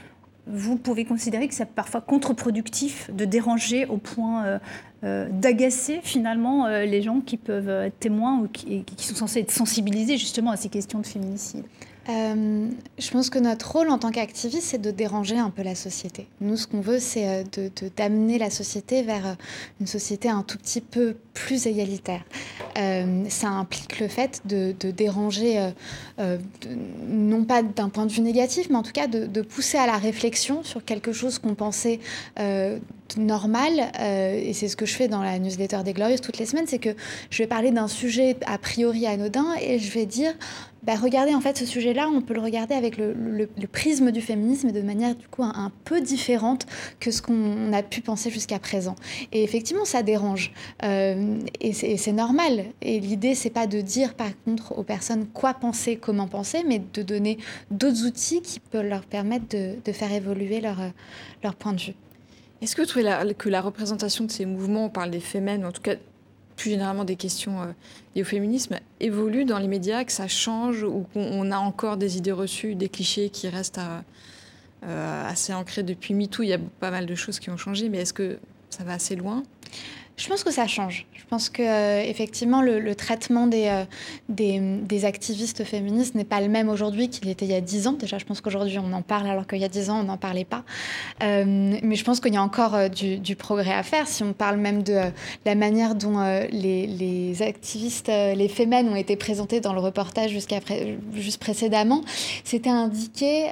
[0.49, 4.61] vous pouvez considérer que c'est parfois contre-productif de déranger au point
[5.03, 10.17] d'agacer finalement les gens qui peuvent être témoins ou qui, qui, sont censés être sensibilisés
[10.19, 11.65] justement à ces questions de féminicide?
[12.09, 15.75] Euh, je pense que notre rôle en tant qu'activiste, c'est de déranger un peu la
[15.75, 16.29] société.
[16.41, 19.35] Nous, ce qu'on veut, c'est euh, d'amener la société vers euh,
[19.81, 22.25] une société un tout petit peu plus égalitaire.
[23.29, 25.71] ça implique le fait de, déranger,
[27.09, 29.99] non pas d'un point de vue négatif, mais en tout cas de, pousser à la
[29.99, 32.01] réflexion sur quelque chose qu'on pensait
[33.19, 36.67] normal, et c'est ce que je fais dans la newsletter des Glorieuses toutes les semaines,
[36.67, 36.97] c'est que
[37.31, 40.35] je vais parler d'un sujet a priori anodin et je vais dire
[40.87, 44.71] bah, regardez, en fait, ce sujet-là, on peut le regarder avec le, prisme du féminisme
[44.71, 46.67] de manière, du coup, un, peu différente
[47.01, 48.95] que ce qu'on a pu penser jusqu'à présent.
[49.33, 50.53] Et effectivement, ça dérange.
[50.85, 52.67] Euh, et c'est normal.
[52.83, 56.81] Et l'idée, c'est pas de dire, par contre, aux personnes quoi penser, comment penser, mais
[56.95, 57.39] de donner
[57.73, 60.79] d'autres outils qui peuvent leur permettre de, faire évoluer leur,
[61.43, 61.95] leur point de vue.
[62.63, 65.73] Est-ce que vous trouvez que la représentation de ces mouvements, on parle des femmes, en
[65.73, 65.97] tout cas
[66.57, 67.67] plus généralement des questions euh,
[68.15, 72.17] liées au féminisme évoluent dans les médias, que ça change ou qu'on a encore des
[72.17, 73.81] idées reçues, des clichés qui restent
[74.85, 76.43] euh, assez ancrés depuis MeToo.
[76.43, 78.39] Il y a pas mal de choses qui ont changé, mais est-ce que
[78.71, 79.43] ça va assez loin?
[80.17, 81.07] Je pense que ça change.
[81.13, 83.85] Je pense que euh, effectivement le, traitement euh,
[84.31, 87.87] des, des, activistes féministes n'est pas le même aujourd'hui qu'il était il y a dix
[87.87, 87.93] ans.
[87.93, 90.17] Déjà, je pense qu'aujourd'hui on en parle alors qu'il y a dix ans on n'en
[90.17, 90.65] parlait pas.
[91.23, 91.45] Euh,
[91.83, 94.09] mais je pense qu'il y a encore du, progrès à faire.
[94.09, 94.99] Si on parle même de
[95.45, 96.19] la manière dont
[96.51, 100.61] les, les, activistes, les fémènes ont été présentés dans le reportage jusqu'à
[101.13, 102.01] juste précédemment,
[102.45, 103.49] c'était indiqué.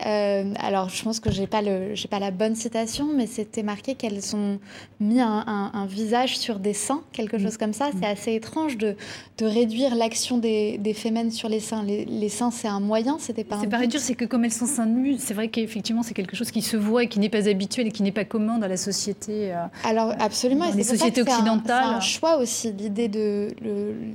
[0.58, 3.94] alors je pense que j'ai pas le j'ai pas la bonne citation, mais c'était marqué
[3.94, 4.58] qu'elles ont
[5.00, 7.58] mis un visage sur des seins, quelque chose mm.
[7.58, 7.90] comme ça.
[7.92, 8.12] C'est mm.
[8.12, 8.96] assez étrange de,
[9.38, 11.84] de réduire l'action des, des fémènes sur les seins.
[11.84, 14.66] Les, seins, c'est un moyen, c'était pas C'est pas réduire, c'est que comme elles sont
[14.66, 17.48] seins nus, c'est vrai qu'effectivement, c'est quelque chose qui se voit et qui n'est pas
[17.48, 19.52] habituel et qui n'est pas commun dans la société.
[19.52, 20.68] Euh, Alors, absolument.
[20.68, 21.84] Dans les sociétés occidentales.
[21.88, 23.48] C'est un, choix aussi, l'idée de,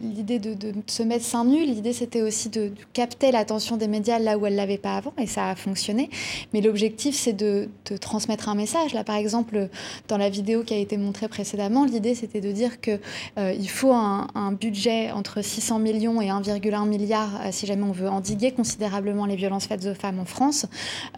[0.01, 1.65] l'idée de, de, se mettre seins nus.
[1.65, 5.27] L'idée, c'était aussi de, capter l'attention des médias là où elle l'avait pas avant, et
[5.27, 6.09] ça a fonctionné.
[6.53, 7.69] Mais l'objectif, c'est de,
[8.01, 8.93] transmettre un message.
[8.93, 9.69] Là, par exemple,
[10.07, 12.99] dans la vidéo qui a été montrée précédemment, l'idée, c'est c'était de dire qu'il
[13.39, 18.07] euh, faut un, budget entre 600 millions et 1,1 milliard euh, si jamais on veut
[18.07, 20.67] endiguer considérablement les violences faites aux femmes en France.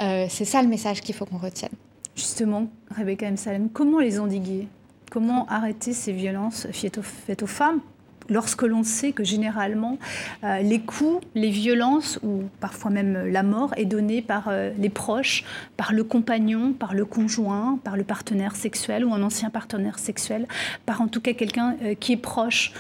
[0.02, 1.72] Euh, c'est ça le message qu'il faut qu'on retienne.
[2.16, 3.36] Justement, Rebecca M.
[3.36, 4.68] Salem, comment les endiguer?
[5.12, 7.82] Comment arrêter ces violences faites aux femmes?
[8.30, 9.98] Lorsque l'on sait que généralement
[10.44, 14.90] euh, les coups, les violences ou parfois même la mort est donnée par euh, les
[14.90, 15.44] proches,
[15.78, 20.48] par le compagnon, par le conjoint, par le partenaire sexuel ou un ancien partenaire sexuel,
[20.86, 22.74] par en tout cas quelqu'un euh, qui est proche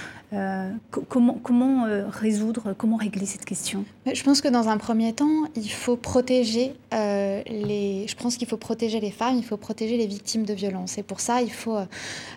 [1.09, 3.83] comment, comment résoudre, comment régler cette question?
[4.11, 8.05] Je pense que dans un premier temps, il faut protéger les.
[8.07, 10.97] Je pense qu'il faut protéger les femmes, il faut protéger les victimes de violences.
[10.97, 11.77] Et pour ça, il faut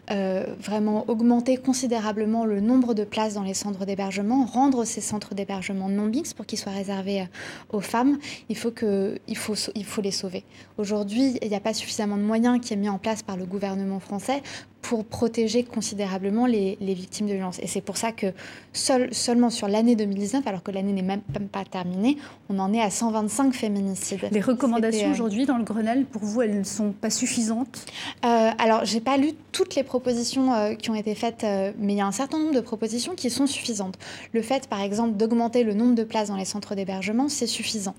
[0.08, 5.88] vraiment augmenter considérablement le nombre de places dans les centres d'hébergement, rendre ces centres d'hébergement
[5.88, 7.26] non mixtes pour qu'ils soient réservés
[7.72, 8.18] aux femmes.
[8.48, 10.44] Il faut, que, il faut, il faut les sauver.
[10.78, 13.46] Aujourd'hui, il n'y a pas suffisamment de moyens qui est mis en place par le
[13.46, 14.42] gouvernement français
[14.84, 17.58] pour protéger considérablement les, victimes de violences.
[17.60, 18.26] Et c'est pour ça que
[18.74, 22.18] seul, seulement sur l'année 2019, alors que l'année n'est même pas terminée,
[22.50, 24.28] on en est à 125 féminicides.
[24.30, 27.86] Les recommandations euh, aujourd'hui dans le Grenelle, pour vous, elles ne sont pas suffisantes?
[28.26, 31.94] Euh, Alors, j'ai pas lu toutes les propositions euh, qui ont été faites, euh, mais
[31.94, 33.98] il y a un certain nombre de propositions qui sont suffisantes.
[34.34, 37.94] Le fait, par exemple, d'augmenter le nombre de places dans les centres d'hébergement, c'est suffisant.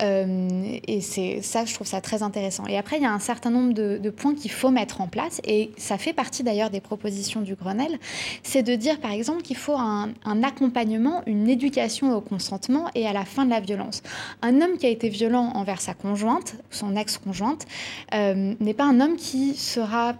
[0.00, 2.64] et c'est ça, je trouve ça très intéressant.
[2.66, 5.06] Et après, il y a un certain nombre de, de points qu'il faut mettre en
[5.06, 7.98] place, et ça fait partie d'ailleurs des propositions du Grenelle,
[8.42, 10.12] c'est de dire par exemple qu'il faut un,
[10.42, 14.02] accompagnement, une éducation au consentement et à la fin de la violence.
[14.42, 17.66] Un homme qui a été violent envers sa conjointe, son ex-conjointe,
[18.14, 20.14] euh, n'est pas un homme qui sera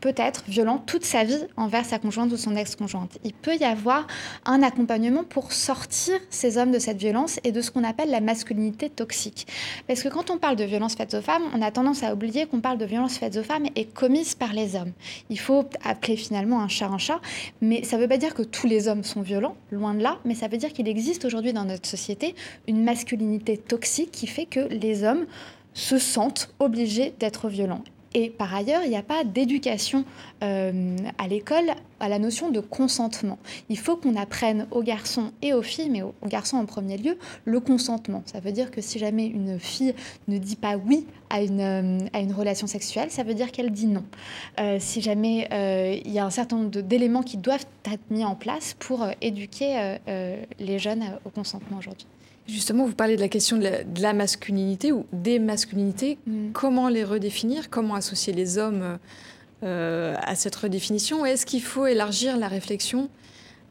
[0.00, 3.18] peut être violent toute sa vie envers sa conjointe ou son ex-conjointe.
[3.24, 4.06] Il peut y avoir
[4.44, 8.20] un accompagnement pour sortir ces hommes de cette violence et de ce qu'on appelle la
[8.20, 9.46] masculinité toxique.
[9.86, 12.46] Parce que quand on parle de violence faite aux femmes, on a tendance à oublier
[12.46, 14.92] qu'on parle de violence faite aux femmes et commise par les hommes.
[15.28, 17.20] Il faut appeler finalement un chat un chat,
[17.60, 20.18] mais ça ne veut pas dire que tous les hommes sont violents, loin de là,
[20.24, 22.34] mais ça veut dire qu'il existe aujourd'hui dans notre société
[22.66, 25.26] une masculinité toxique qui fait que les hommes
[25.74, 27.84] se sentent obligés d'être violents.
[28.12, 30.04] Et par ailleurs, il n'y a pas d'éducation
[30.42, 31.70] euh, à l'école
[32.00, 33.38] à la notion de consentement.
[33.68, 37.16] Il faut qu'on apprenne aux garçons et aux filles, mais aux garçons en premier lieu,
[37.44, 38.22] le consentement.
[38.26, 39.94] Ça veut dire que si jamais une fille
[40.26, 43.70] ne dit pas oui à une, euh, à une relation sexuelle, ça veut dire qu'elle
[43.70, 44.04] dit non.
[44.58, 45.48] Euh, si jamais
[46.04, 49.96] il y a un certain nombre d'éléments qui doivent être mis en place pour éduquer
[50.58, 52.06] les jeunes au consentement aujourd'hui.
[52.50, 56.18] Justement, vous parlez de la question de la, masculinité ou des masculinités.
[56.26, 56.50] Mm.
[56.52, 57.70] Comment les redéfinir?
[57.70, 58.98] Comment associer les hommes
[59.62, 61.24] euh, à cette redéfinition?
[61.24, 63.08] Est-ce qu'il faut élargir la réflexion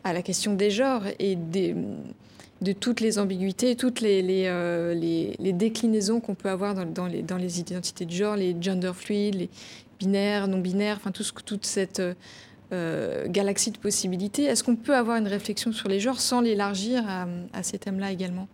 [0.04, 4.96] à la question des genres et de toutes les ambiguïtés, toutes les, euh,
[5.40, 9.50] déclinaisons qu'on peut avoir dans, les, identités de genre, les gender fluides, les
[10.00, 12.02] binaires, non binaires, enfin tout toute cette
[12.72, 14.44] euh, galaxie de possibilités.
[14.44, 18.48] Est-ce qu'on peut avoir une réflexion sur les genres sans l'élargir à, ces thèmes-là également?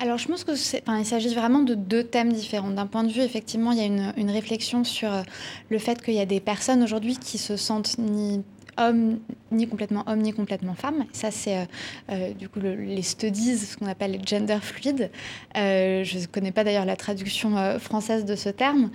[0.00, 0.56] Alors, je pense qu'il
[1.04, 2.70] s'agit vraiment de deux thèmes différents.
[2.70, 5.22] D'un point de vue, effectivement, il y a une, une réflexion sur euh,
[5.70, 8.42] le fait qu'il y a des personnes aujourd'hui qui se sentent ni
[8.78, 9.18] homme,
[9.50, 11.04] ni complètement homme, ni complètement femme.
[11.12, 11.64] Ça, c'est euh,
[12.10, 15.10] euh, du coup les studies, ce qu'on appelle gender fluid.
[15.56, 18.90] Euh, je ne connais pas d'ailleurs la traduction française de ce terme.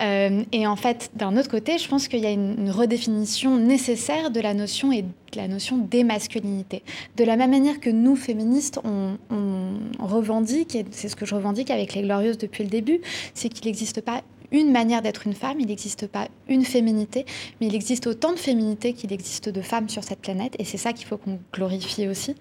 [0.00, 4.40] et en fait, d'un autre côté, je pense qu'il y a une, redéfinition nécessaire de
[4.40, 6.82] la notion et de la notion des masculinités.
[7.16, 11.34] De la même manière que nous, féministes, on, on revendique, et c'est ce que je
[11.34, 13.00] revendique avec les Glorieuses depuis le début,
[13.34, 17.24] c'est qu'il n'existe pas une manière d'être une femme, il n'existe pas une féminité,
[17.60, 20.76] mais il existe autant de féminité qu'il existe de femmes sur cette planète, et c'est
[20.76, 22.34] ça qu'il faut qu'on glorifie aussi.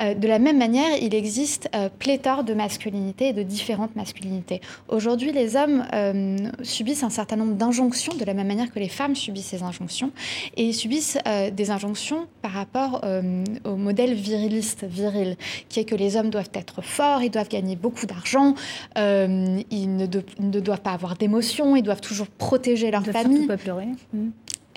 [0.00, 4.60] Euh, de la même manière, il existe euh, pléthore de masculinités et de différentes masculinités.
[4.88, 8.88] Aujourd'hui, les hommes euh, subissent un certain nombre d'injonctions, de la même manière que les
[8.88, 10.10] femmes subissent ces injonctions,
[10.56, 11.18] et ils subissent
[11.52, 13.04] des injonctions par rapport
[13.64, 15.36] au modèle viriliste, viril,
[15.68, 18.54] qui est que les hommes doivent être forts, ils doivent gagner beaucoup d'argent,
[18.96, 20.06] ils ne,
[20.40, 21.45] ne doivent pas avoir d'émotions,
[21.76, 23.46] ils doivent toujours protéger leur ils famille.
[23.46, 23.88] Pas pleurer.
[24.12, 24.28] Mm.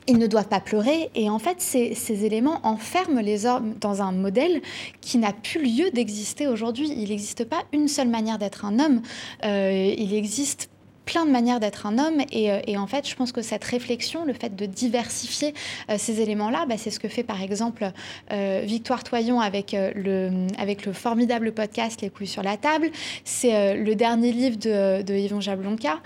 [0.07, 1.09] Ils ne doivent pas pleurer.
[1.13, 4.61] Et en fait, ces, ces, éléments enferment les hommes dans un modèle
[5.01, 6.89] qui n'a plus lieu d'exister aujourd'hui.
[6.89, 9.01] Il n'existe pas une seule manière d'être un homme.
[9.45, 10.69] Euh, il existe
[11.09, 12.21] plein de manières d'être un homme.
[12.35, 15.55] Euh, et, en fait, je pense que cette réflexion, le fait de diversifier
[15.89, 17.91] euh, ces éléments-là, bah, c'est ce que fait par exemple
[18.31, 22.91] euh, Victoire Toyon avec, le, avec le formidable podcast Les couilles sur la table.
[23.23, 25.99] C'est le dernier livre de, de Yvon Jablonka.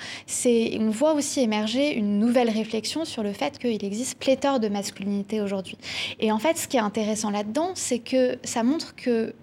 [0.79, 5.41] On voit aussi émerger une nouvelle réflexion sur le fait qu'il existe pléthore de masculinité
[5.41, 5.77] aujourd'hui.
[6.21, 9.33] Et en fait, ce qui est intéressant là-dedans, c'est que ça montre que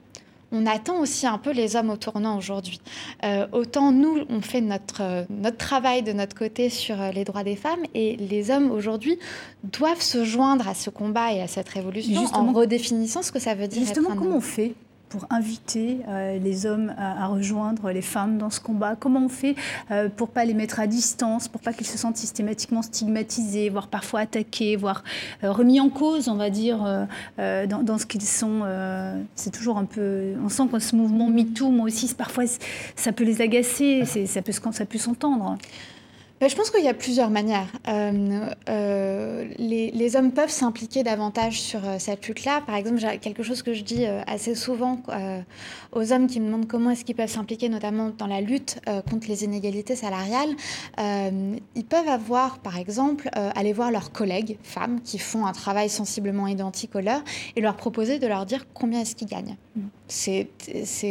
[0.53, 2.81] on attend aussi un peu les hommes au tournant aujourd'hui.
[3.25, 7.25] Euh, autant nous, on fait notre, euh, notre travail de notre côté sur euh, les
[7.25, 9.19] droits des femmes et les hommes aujourd'hui
[9.65, 13.55] doivent se joindre à ce combat et à cette révolution en redéfinissant ce que ça
[13.55, 13.83] veut dire.
[13.83, 14.75] Justement, être comment on fait
[15.11, 19.57] pour inviter euh, les hommes à, rejoindre les femmes dans ce combat Comment on fait
[19.91, 23.89] euh, pour pas les mettre à distance, pour pas qu'ils se sentent systématiquement stigmatisés, voire
[23.89, 25.03] parfois attaqués, voire
[25.43, 26.79] euh, remis en cause, on va dire,
[27.39, 28.63] dans, ce qu'ils sont
[29.35, 30.35] C'est toujours un peu...
[30.45, 32.45] On sent que ce mouvement MeToo, moi aussi, parfois,
[32.95, 35.59] ça peut les agacer, ça peut, ça peut s'entendre.
[36.41, 37.69] Bah, je pense qu'il y a plusieurs manières.
[37.87, 42.63] Euh, euh, les, hommes peuvent s'impliquer davantage sur euh, cette lutte-là.
[42.67, 45.03] Par exemple, quelque chose que je dis assez souvent
[45.93, 49.29] aux hommes qui me demandent comment est-ce qu'ils peuvent s'impliquer, notamment dans la lutte contre
[49.29, 50.51] les inégalités salariales.
[50.99, 56.47] ils peuvent avoir, par exemple, aller voir leurs collègues femmes qui font un travail sensiblement
[56.47, 57.23] identique au leur
[57.57, 59.57] et leur proposer de leur dire combien est-ce qu'ils gagnent.
[59.77, 59.81] Mm.
[60.09, 60.49] C'est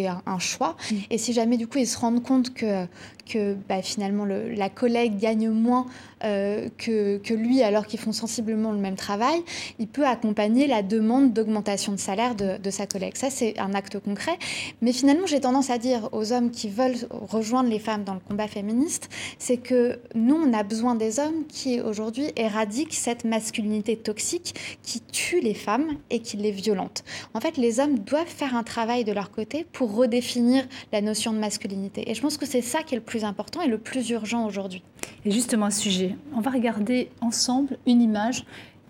[0.08, 0.76] un, un, choix.
[0.92, 0.96] Mm.
[1.12, 2.86] Et si jamais, du coup, ils se rendent compte que
[3.30, 5.86] que bah, finalement la collègue gagne moins
[6.26, 9.42] euh, que, lui alors qu'ils font sensiblement le même travail,
[9.78, 13.15] il peut accompagner la demande d'augmentation de salaire de, de, sa collègue.
[13.15, 14.38] Ça, c'est un acte concret.
[14.82, 18.20] Mais finalement, j'ai tendance à dire aux hommes qui veulent rejoindre les femmes dans le
[18.20, 23.96] combat féministe, c'est que nous, on a besoin des hommes qui aujourd'hui éradiquent cette masculinité
[23.96, 27.04] toxique qui tue les femmes et qui les violente.
[27.34, 31.32] En fait, les hommes doivent faire un travail de leur côté pour redéfinir la notion
[31.32, 32.10] de masculinité.
[32.10, 34.45] Et je pense que c'est ça qui est le plus important et le plus urgent
[34.45, 34.84] aujourd'hui.
[35.25, 38.45] Et justement à ce sujet, on va regarder ensemble une image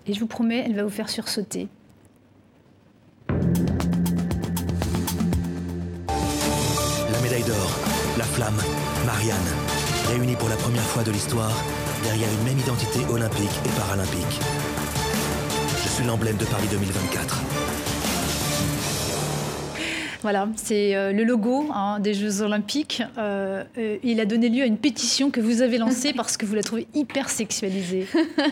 [0.07, 1.67] et je vous promets, elle va vous faire sursauter.
[7.11, 7.79] La médaille d'or,
[8.17, 8.61] la flamme,
[9.05, 9.37] Marianne,
[10.07, 11.53] réunie pour la première fois de l'histoire
[12.03, 14.39] derrière une même identité olympique et paralympique.
[15.83, 17.88] Je suis l'emblème de Paris 2024.
[20.21, 23.01] Voilà, c'est euh, le logo hein, des Jeux Olympiques.
[23.17, 26.45] Euh, euh, il a donné lieu à une pétition que vous avez lancée parce que
[26.45, 28.05] vous la trouvez hyper sexualisée.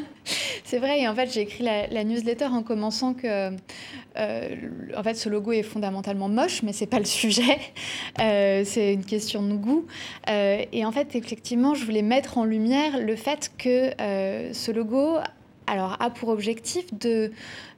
[0.64, 3.52] c'est vrai, et en fait, j'ai écrit la, newsletter en commençant que
[4.16, 7.60] en fait, ce logo est fondamentalement moche, mais c'est pas le sujet.
[8.18, 9.86] c'est une question de goût.
[10.28, 13.92] et en fait, effectivement, je voulais mettre en lumière le fait que
[14.54, 15.18] ce logo
[15.68, 17.32] alors, a pour objectif de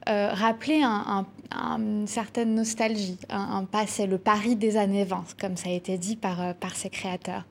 [0.06, 5.72] rappeler un, une certaine nostalgie, un, passé, le Paris des années 20, comme ça a
[5.72, 7.44] été dit par, euh, ses créateurs.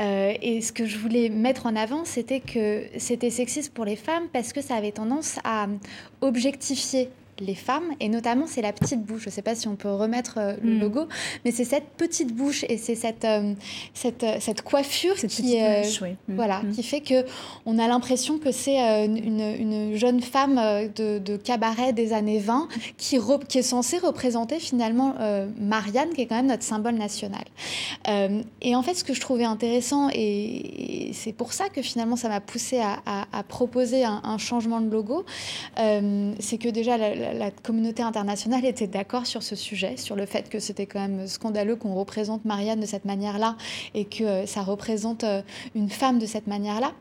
[0.00, 3.96] Euh, et ce que je voulais mettre en avant, c'était que c'était sexiste pour les
[3.96, 5.66] femmes parce que ça avait tendance à
[6.20, 7.08] objectifier
[7.40, 9.22] les femmes, et notamment c'est la petite bouche.
[9.22, 10.80] Je ne sais pas si on peut remettre euh, le mm.
[10.80, 11.08] logo,
[11.44, 13.52] mais c'est cette petite bouche et c'est cette, euh,
[13.94, 16.06] cette, euh, cette, coiffure qui, mm.
[16.28, 16.72] voilà, mm.
[16.72, 17.26] qui fait que
[17.66, 20.56] on a l'impression que c'est une, une, jeune femme
[20.96, 23.18] de, de, cabaret des années 20 qui,
[23.48, 25.14] qui est censée représenter finalement
[25.58, 27.44] Marianne, qui est quand même notre symbole national.
[28.62, 32.28] et en fait, ce que je trouvais intéressant, et, c'est pour ça que finalement ça
[32.28, 33.00] m'a poussé à,
[33.32, 35.24] à, proposer un, un, changement de logo,
[35.76, 40.48] c'est que déjà la, la, communauté internationale était d'accord sur ce sujet, sur le fait
[40.48, 43.56] que c'était quand même scandaleux qu'on représente Marianne de cette manière-là
[43.94, 45.42] et que euh, ça représente euh,
[45.74, 46.92] une femme de cette manière-là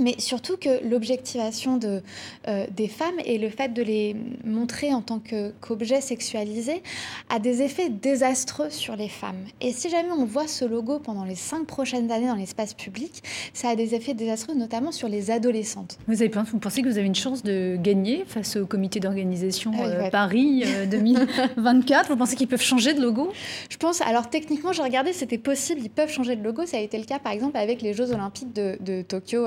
[0.00, 2.02] mais surtout que l'objectivation de,
[2.48, 5.20] euh, des femmes et le fait de les montrer en tant
[5.60, 6.82] qu'objets sexualisés
[7.28, 9.38] a des effets désastreux sur les femmes.
[9.60, 13.22] Et si jamais on voit ce logo pendant les cinq prochaines années dans l'espace public,
[13.52, 15.98] ça a des effets désastreux notamment sur les adolescentes.
[16.06, 19.72] Vous, avez, vous pensez que vous avez une chance de gagner face au comité d'organisation
[19.78, 23.30] ah euh, Paris 2024 euh, Vous pensez qu'ils peuvent changer de logo?
[23.68, 26.66] Je pense, alors techniquement, j'ai regardé, c'était possible, ils peuvent changer de logo.
[26.66, 29.46] Ça a été le cas par exemple avec les Jeux olympiques de, de Tokyo.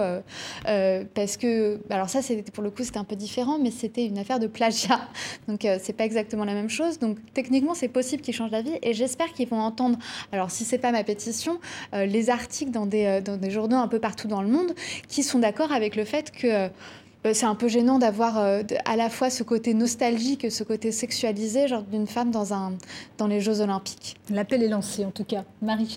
[0.68, 2.20] Euh, parce que, alors ça,
[2.54, 5.02] pour le coup, c'était un peu différent, mais c'était une affaire de plagiat.
[5.48, 7.00] Donc, euh, c'est pas exactement la même chose.
[7.00, 8.78] Donc, techniquement, c'est possible qu'ils changent d'avis.
[8.82, 9.98] Et j'espère qu'ils vont entendre,
[10.32, 11.60] alors si c'est pas ma pétition,
[11.94, 14.74] euh, les articles dans des, dans des journaux un peu partout dans le monde
[15.08, 16.70] qui sont d'accord avec le fait que
[17.34, 21.68] c'est un peu gênant d'avoir à la fois ce côté nostalgique et ce côté sexualisé
[21.68, 22.74] genre d'une femme dans, un,
[23.18, 24.18] dans les Jeux Olympiques.
[24.30, 25.44] L'appel est lancé en tout cas.
[25.62, 25.88] Marie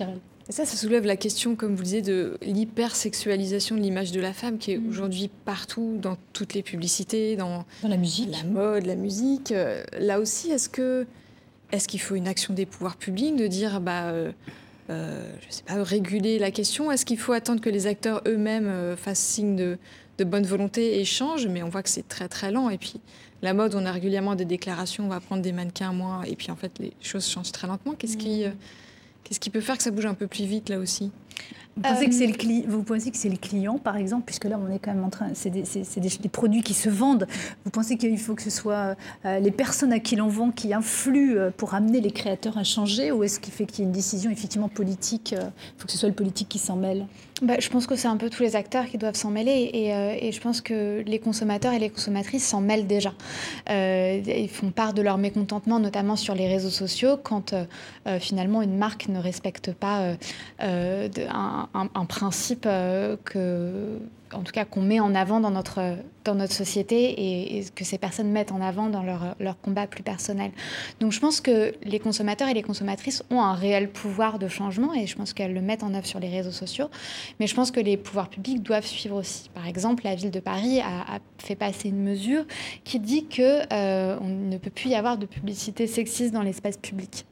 [0.51, 4.35] Ça, ça soulève la question, comme vous le disiez, de l'hypersexualisation de l'image de la
[4.35, 4.89] femme qui est mm.
[4.89, 9.53] aujourd'hui partout, dans toutes les publicités, dans, la musique, la mode, la musique.
[9.53, 11.07] Euh, là aussi, est-ce que
[11.73, 14.33] est-ce qu'il faut une action des pouvoirs publics de dire, bah, euh,
[14.91, 16.93] euh, je sais pas, réguler la question?
[16.93, 19.79] Est-ce qu'il faut attendre que les acteurs eux-mêmes fassent signe de,
[20.19, 21.49] de, bonne volonté et changent?
[21.49, 22.69] Mais on voit que c'est très très lent.
[22.69, 23.01] Et puis
[23.41, 26.51] la mode, on a régulièrement des déclarations, on va prendre des mannequins moins, et puis
[26.51, 27.95] en fait les choses changent très lentement.
[27.95, 28.53] Qu'est-ce qui mm.
[29.25, 31.11] Qu'est-ce qui peut faire que ça bouge un peu plus vite là aussi?
[31.77, 34.45] Vous pensez, que c'est le euh, vous pensez que c'est le client, par exemple, puisque
[34.45, 35.31] là, on est quand même en train.
[35.35, 37.27] C'est des, des, produits qui se vendent.
[37.65, 40.73] Vous pensez qu'il faut que ce soit euh, les personnes à qui l'on vend qui
[40.73, 43.87] influent euh, pour amener les créateurs à changer Ou est-ce qu'il fait qu'il y ait
[43.87, 47.07] une décision effectivement politique Il faut que ce soit le politique qui s'en mêle?
[47.43, 50.29] Bah, je pense que c'est un peu tous les acteurs qui doivent s'en mêler et,
[50.29, 53.13] et, je pense que les consommateurs et les consommatrices s'en mêlent déjà.
[53.69, 57.53] ils font part de leur mécontentement, notamment sur les réseaux sociaux, quand
[58.21, 60.15] finalement une marque ne respecte pas
[60.61, 63.99] un, un, principe que
[64.35, 67.99] en tout cas qu'on met en avant dans notre, dans notre société et, que ces
[67.99, 70.51] personnes mettent en avant dans leur, leur, combat plus personnel.
[71.01, 74.93] Donc je pense que les consommateurs et les consommatrices ont un réel pouvoir de changement
[74.95, 76.89] et je pense qu'elles le mettent en œuvre sur les réseaux sociaux.
[77.41, 79.49] Mais je pense que les pouvoirs publics doivent suivre aussi.
[79.51, 82.45] Par exemple, la ville de Paris a, fait passer une mesure
[82.85, 86.79] qui dit que euh, on ne peut plus y avoir de publicité sexiste dans l'espace
[86.79, 87.27] public.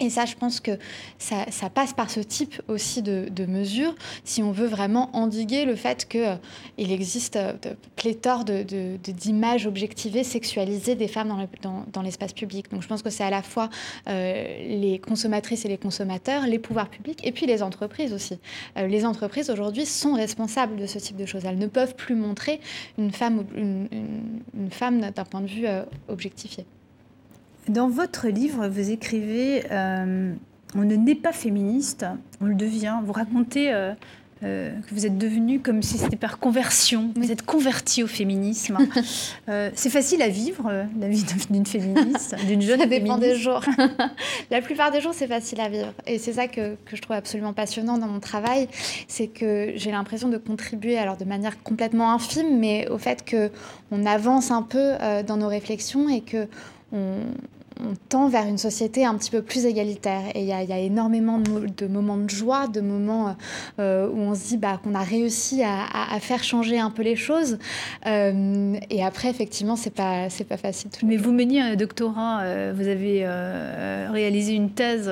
[0.00, 0.72] Et ça, je pense que
[1.18, 6.08] ça, passe par ce type aussi de, mesures si on veut vraiment endiguer le fait
[6.08, 6.36] qu'il euh,
[6.78, 11.46] existe euh, de, pléthore d'images objectivées, sexualisées des femmes
[11.92, 12.70] dans, l'espace public.
[12.72, 13.70] Donc je pense que c'est à la fois
[14.08, 18.38] euh, les consommatrices et les consommateurs, les pouvoirs publics et puis les entreprises aussi.
[18.76, 21.44] les entreprises aujourd'hui sont responsables de ce type de choses.
[21.44, 22.60] Elles ne peuvent plus montrer
[22.98, 23.88] une femme, une,
[24.54, 25.66] une femme d'un point de vue
[26.08, 26.66] objectifié.
[27.68, 30.34] Dans votre livre, vous écrivez euh,
[30.74, 32.04] On ne naît pas féministe,
[32.40, 32.96] on le devient.
[33.06, 33.94] Vous racontez euh,
[34.42, 37.10] euh, que vous êtes devenu comme si c'était par conversion.
[37.16, 38.76] Vous êtes converti au féminisme.
[39.74, 43.62] c'est facile à vivre, la vie d'une féministe, d'une jeune Ça dépend des jours.
[44.50, 45.94] la plupart des jours, c'est facile à vivre.
[46.06, 48.68] Et c'est ça que, que, je trouve absolument passionnant dans mon travail.
[49.08, 54.04] C'est que j'ai l'impression de contribuer, alors de manière complètement infime, mais au fait qu'on
[54.04, 54.92] avance un peu
[55.26, 56.46] dans nos réflexions et que
[56.94, 57.18] on,
[57.80, 60.22] on tend vers une société un petit peu plus égalitaire.
[60.34, 63.36] Et il y, a énormément de, moments de joie, de moments
[63.78, 67.16] euh, où on se dit bah, qu'on a réussi à, faire changer un peu les
[67.16, 67.58] choses.
[68.06, 70.90] Euh, et après, effectivement, c'est pas c'est pas facile.
[71.02, 73.26] Mais vous meniez un doctorat, euh, vous avez
[74.12, 75.10] réalisé une thèse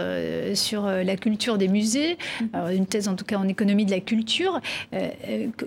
[0.55, 2.77] sur la culture des musées, mm-hmm.
[2.77, 4.61] une thèse en tout cas en économie de la culture.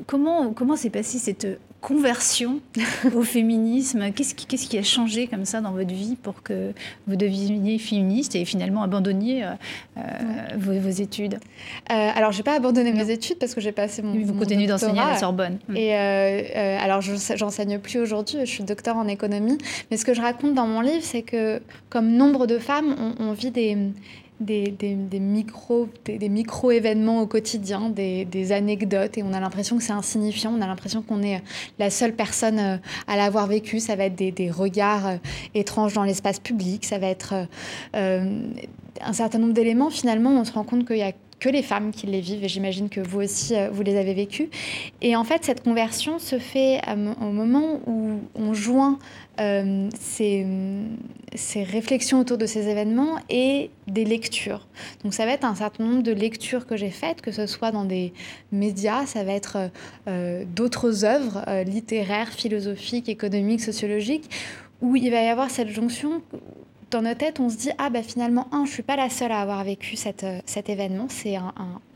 [0.07, 2.61] comment comment s'est passée cette conversion
[3.15, 6.73] au féminisme Qu'est-ce qui, a changé comme ça dans votre vie pour que
[7.05, 9.51] vous deveniez féministe et finalement abandonniez euh,
[9.97, 10.01] euh,
[10.57, 11.35] vos, études?
[11.91, 14.19] Euh, Alors, je n'ai pas abandonné mes études parce que j'ai passé mon.
[14.19, 15.59] Vous continuez d'enseigner à la Sorbonne.
[15.75, 19.59] Et alors, je j'enseigne plus aujourd'hui, je suis docteur en économie.
[19.91, 21.61] Mais ce que je raconte dans mon livre, c'est que,
[21.91, 23.77] comme nombre de femmes, on vit des
[24.39, 29.83] des, des, micro, des, micro événements au quotidien, des, anecdotes, et on a l'impression que
[29.83, 31.41] c'est insignifiant, on a l'impression qu'on est
[31.79, 32.77] la seule personne euh,
[33.07, 33.79] à l'avoir vécu.
[33.79, 35.15] Ça va être des, regards euh,
[35.53, 37.47] étranges dans l'espace public, ça va être
[37.95, 38.41] euh,
[39.01, 39.89] un certain nombre d'éléments.
[39.89, 42.49] Finalement, on se rend compte qu'il y a que les femmes qui les vivent, et
[42.49, 44.49] j'imagine que vous aussi, vous les avez vécues.
[45.01, 48.97] Et en fait, cette conversion se fait au moment où on joint
[49.39, 50.45] euh, ces,
[51.63, 54.67] réflexions autour de ces événements et des lectures.
[55.03, 57.71] Donc ça va être un certain nombre de lectures que j'ai faites, que ce soit
[57.71, 58.13] dans des
[58.51, 59.69] médias, ça va être
[60.07, 64.29] euh, d'autres œuvres euh, littéraires, philosophiques, économiques, sociologiques,
[64.81, 66.21] où il va y avoir cette jonction
[66.91, 69.31] dans notre tête, on se dit ah bah finalement un, je suis pas la seule
[69.31, 71.07] à avoir vécu cette, euh, cet événement.
[71.09, 71.53] C'est un,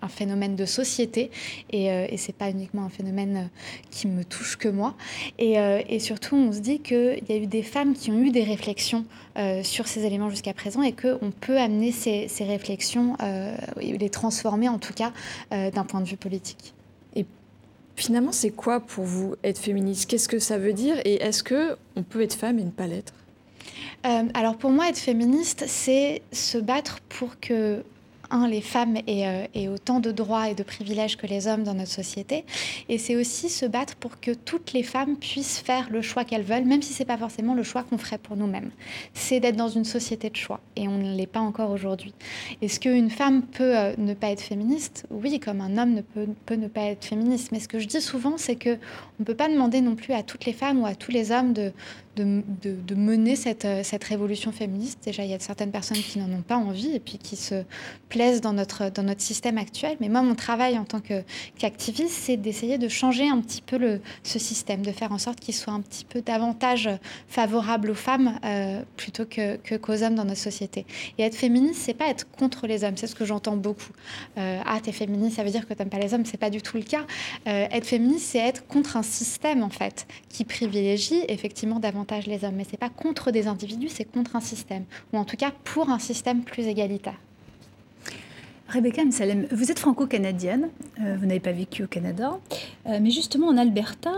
[0.08, 1.30] phénomène de société
[1.70, 3.58] et, euh, et c'est pas uniquement un phénomène euh,
[3.92, 4.96] qui me touche que moi.
[5.38, 8.32] Et, et surtout, on se dit qu'il y a eu des femmes qui ont eu
[8.32, 9.06] des réflexions
[9.64, 13.16] sur ces éléments jusqu'à présent et qu'on peut amener ces, ces réflexions,
[13.78, 15.14] les transformer en tout cas
[15.52, 16.74] d'un point de vue politique.
[17.16, 17.26] Et
[17.96, 20.10] finalement, c'est quoi pour vous être féministe?
[20.10, 20.96] Qu'est-ce que ça veut dire?
[21.06, 23.14] Et est-ce que on peut être femme et ne pas l'être?
[24.05, 27.84] Euh, alors pour moi, être féministe, c'est se battre pour que
[28.32, 31.74] un, les femmes euh, aient, autant de droits et de privilèges que les hommes dans
[31.74, 32.45] notre société.
[32.88, 36.43] Et c'est aussi se battre pour que toutes les femmes puissent faire le choix qu'elles
[36.43, 38.72] veulent, même si ce n'est pas forcément le choix qu'on ferait pour nous-mêmes.
[39.13, 40.59] C'est d'être dans une société de choix.
[40.76, 42.13] Et on ne l'est pas encore aujourd'hui.
[42.61, 45.05] Est-ce qu'une femme peut euh, ne pas être féministe?
[45.09, 47.51] Oui, comme un homme ne peut, peut, ne pas être féministe.
[47.51, 48.78] Mais ce que je dis souvent, c'est qu'on
[49.20, 51.53] ne peut pas demander non plus à toutes les femmes ou à tous les hommes
[51.53, 51.72] de,
[52.24, 54.99] de, mener cette, euh, cette révolution féministe.
[55.03, 57.63] Déjà, il y a certaines personnes qui n'en ont pas envie et puis qui se
[58.53, 59.97] notre, dans notre système actuel.
[59.99, 60.99] Mais moi, mon travail en tant
[61.57, 65.53] qu'activiste, c'est d'essayer de changer un petit peu ce système, de faire en sorte qu'il
[65.53, 66.89] soit un petit peu davantage
[67.28, 70.86] favorable aux femmes euh, plutôt que, qu'aux hommes dans notre société.
[71.17, 73.93] Et être féministe, c'est pas être contre les hommes, c'est ce que j'entends beaucoup.
[74.38, 76.61] Euh, ah, t'es féministe, ça veut dire que t'aimes pas les hommes, c'est pas du
[76.61, 77.05] tout le cas.
[77.47, 82.43] Euh, être féministe, c'est être contre un système en fait qui privilégie effectivement davantage les
[82.43, 84.84] hommes, mais c'est pas contre des individus, c'est contre un système,
[85.14, 87.20] ou en tout cas pour un système plus égalitaire.
[88.72, 90.70] Rebecca Msalem, vous êtes franco-canadienne,
[91.01, 92.38] euh, vous n'avez pas vécu au Canada,
[92.86, 94.12] euh, mais justement en Alberta,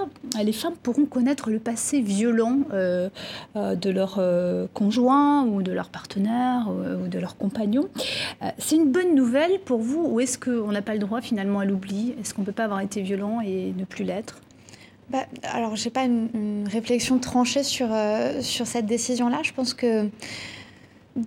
[0.44, 3.10] les femmes pourront connaître le passé violent euh,
[3.56, 4.20] de leur
[4.74, 7.88] conjoint ou de leur partenaire ou de leur compagnon.
[8.58, 11.66] C'est une bonne nouvelle pour vous ou est-ce qu'on n'a pas le droit finalement à
[11.66, 12.14] l'oubli?
[12.20, 14.42] Est-ce qu'on ne peut pas avoir été violent et ne plus l'être?
[15.12, 17.90] Bah, alors, je n'ai pas une, réflexion tranchée sur,
[18.42, 19.40] sur cette décision-là.
[19.44, 20.10] Je pense que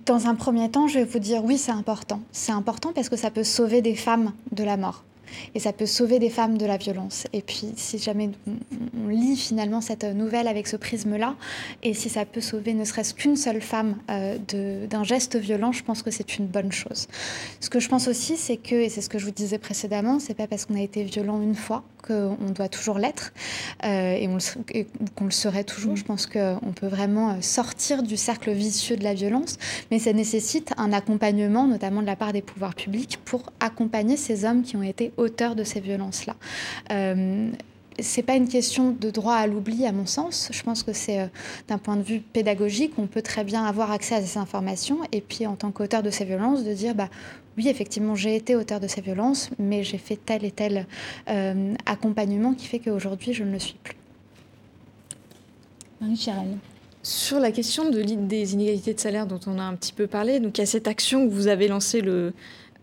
[0.05, 2.19] dans un premier temps, je vais vous dire oui, c'est important.
[2.31, 5.03] C'est important parce que ça peut sauver des femmes de la mort.
[5.53, 7.25] Et ça peut sauver des femmes de la violence.
[7.33, 11.35] Et puis, si jamais on, lit finalement cette nouvelle avec ce prisme-là,
[11.83, 14.37] et si ça peut sauver ne serait-ce qu'une seule femme euh,
[14.87, 17.07] d'un geste violent, je pense que c'est une bonne chose.
[17.59, 20.19] Ce que je pense aussi, c'est que, et c'est ce que je vous disais précédemment,
[20.19, 23.33] c'est pas parce qu'on a été violent une fois qu'on doit toujours l'être
[23.83, 25.95] euh, et, qu'on le serait toujours.
[25.95, 29.57] Je pense qu'on peut vraiment sortir du cercle vicieux de la violence,
[29.91, 34.45] mais ça nécessite un accompagnement, notamment de la part des pouvoirs publics, pour accompagner ces
[34.45, 36.35] hommes qui ont été auteurs de ces violences-là.
[36.91, 37.49] Euh,
[37.99, 40.49] c'est pas une question de droit à l'oubli, à mon sens.
[40.51, 41.27] Je pense que c'est euh,
[41.67, 45.21] d'un point de vue pédagogique, on peut très bien avoir accès à ces informations et
[45.21, 47.09] puis en tant qu'auteur de ces violences, de dire bah
[47.57, 50.87] oui, effectivement, j'ai été auteur de ces violences, mais j'ai fait tel et tel
[51.29, 53.95] euh, accompagnement qui fait qu'aujourd'hui, je ne le suis plus.
[56.01, 56.57] Marie Chirel.
[57.01, 60.39] Sur la question de, des inégalités de salaire dont on a un petit peu parlé,
[60.39, 62.33] donc il y a cette action que vous avez lancée le,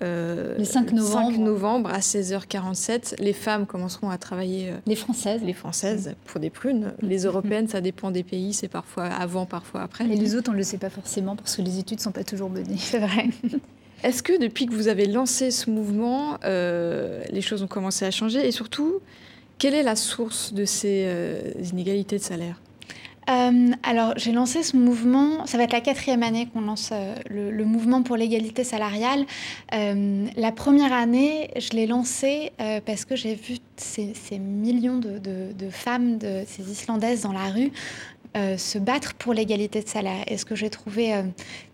[0.02, 1.30] euh, le 5 novembre.
[1.32, 4.70] 5 novembre à 16h47, les femmes commenceront à travailler.
[4.70, 5.42] Euh, les Françaises.
[5.44, 6.92] Les Françaises pour des prunes.
[7.00, 10.04] Les Européennes, ça dépend des pays, c'est parfois avant, parfois après.
[10.04, 12.12] Et les autres, on ne le sait pas forcément parce que les études ne sont
[12.12, 12.76] pas toujours menées.
[12.78, 13.28] C'est vrai.
[14.02, 18.10] Est-ce que depuis que vous avez lancé ce mouvement, euh, les choses ont commencé à
[18.10, 18.46] changer?
[18.46, 18.98] Et surtout,
[19.58, 21.06] quelle est la source de ces
[21.70, 22.60] inégalités de salaire?
[23.30, 27.14] Euh, alors, j'ai lancé ce mouvement, ça va être la quatrième année qu'on lance euh,
[27.30, 29.24] le, mouvement pour l'égalité salariale.
[29.74, 32.52] Euh, la première année, je l'ai lancé
[32.84, 37.70] parce que j'ai vu ces, millions de, femmes, de, ces Islandaises dans la rue,
[38.34, 40.24] se battre pour l'égalité de salaire.
[40.26, 41.14] Et ce que j'ai trouvé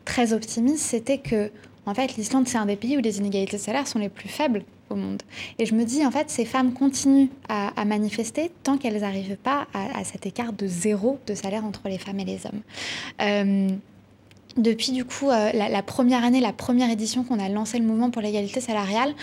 [0.05, 1.51] très optimiste, c'était que,
[1.87, 4.29] en fait, l'Islande, c'est un des pays où les inégalités de salaire sont les plus
[4.29, 4.65] faibles
[4.97, 5.23] monde.
[5.59, 9.67] Et je me dis, en fait, ces femmes continuent à, manifester tant qu'elles n'arrivent pas
[9.73, 12.61] à, cet écart de zéro de salaire entre les femmes et les hommes.
[13.23, 13.69] Euh,
[14.57, 18.11] depuis du coup euh, la, première année, la première édition qu'on a lancé le mouvement
[18.11, 19.15] pour l'égalité salariale,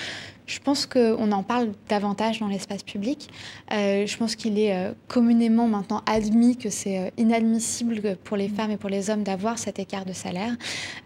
[0.45, 3.29] je pense qu'on en parle davantage dans l'espace public.
[3.71, 8.49] Euh, je pense qu'il est euh, communément maintenant admis que c'est euh, inadmissible pour les
[8.49, 10.55] femmes et pour les hommes d'avoir cet écart de salaire,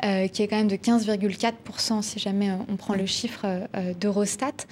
[0.01, 3.45] qui est quand même de 15,4% si jamais on prend le chiffre
[3.99, 4.65] d'Eurostat.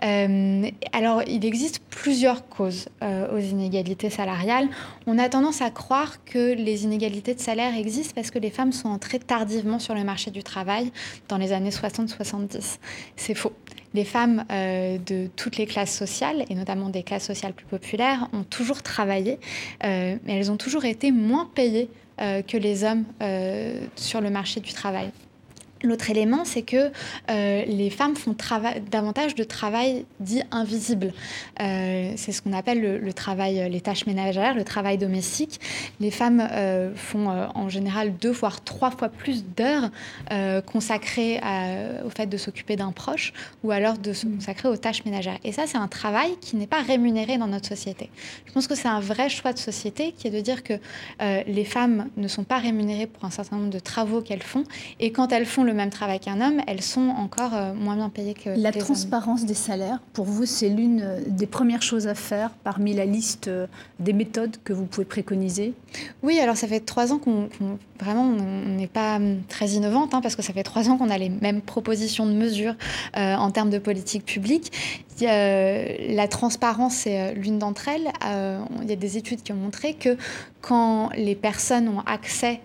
[0.00, 4.68] alors, il existe plusieurs causes aux inégalités salariales.
[5.06, 8.72] On a tendance à croire que les inégalités de salaire existent parce que les femmes
[8.72, 10.92] sont entrées tardivement sur le marché du travail
[11.28, 12.78] dans les années 60-70.
[13.16, 13.52] C'est faux.
[13.92, 18.28] Les femmes euh, de toutes les classes sociales, et notamment des classes sociales plus populaires,
[18.32, 19.38] ont toujours travaillé,
[19.84, 21.88] euh, mais elles ont toujours été moins payées
[22.20, 23.04] euh, que les hommes
[23.96, 25.10] sur le marché du travail.
[25.82, 26.90] L'autre élément, c'est que
[27.30, 28.36] euh, les femmes font
[28.90, 31.14] davantage de travail dit invisible.
[31.60, 35.58] Euh, c'est ce qu'on appelle le, travail, les tâches ménagères, le travail domestique.
[35.98, 39.90] Les femmes euh, font en général deux voire trois fois plus d'heures
[40.66, 41.40] consacrées
[42.04, 43.32] au fait de s'occuper d'un proche
[43.64, 45.38] ou alors de se consacrer aux tâches ménagères.
[45.44, 48.10] Et ça, c'est un travail qui n'est pas rémunéré dans notre société.
[48.46, 50.74] Je pense que c'est un vrai choix de société qui est de dire que
[51.20, 54.64] les femmes ne sont pas rémunérées pour un certain nombre de travaux qu'elles font
[54.98, 58.08] et quand elles font le même travail qu'un homme, elles sont encore euh, moins bien
[58.08, 60.00] payées que la transparence des salaires.
[60.12, 63.66] Pour vous, c'est l'une euh, des premières choses à faire parmi la liste euh,
[63.98, 65.74] des méthodes que vous pouvez préconiser?
[66.22, 67.48] Oui, alors ça fait trois ans qu'on
[67.98, 71.10] vraiment on n'est pas hum, très innovante hein, parce que ça fait trois ans qu'on
[71.10, 72.74] a les mêmes propositions de mesures
[73.14, 74.72] en termes de politique publique.
[75.20, 78.08] la transparence c'est l'une d'entre elles.
[78.82, 80.16] il y a des études qui ont montré que
[80.62, 82.60] quand les personnes ont accès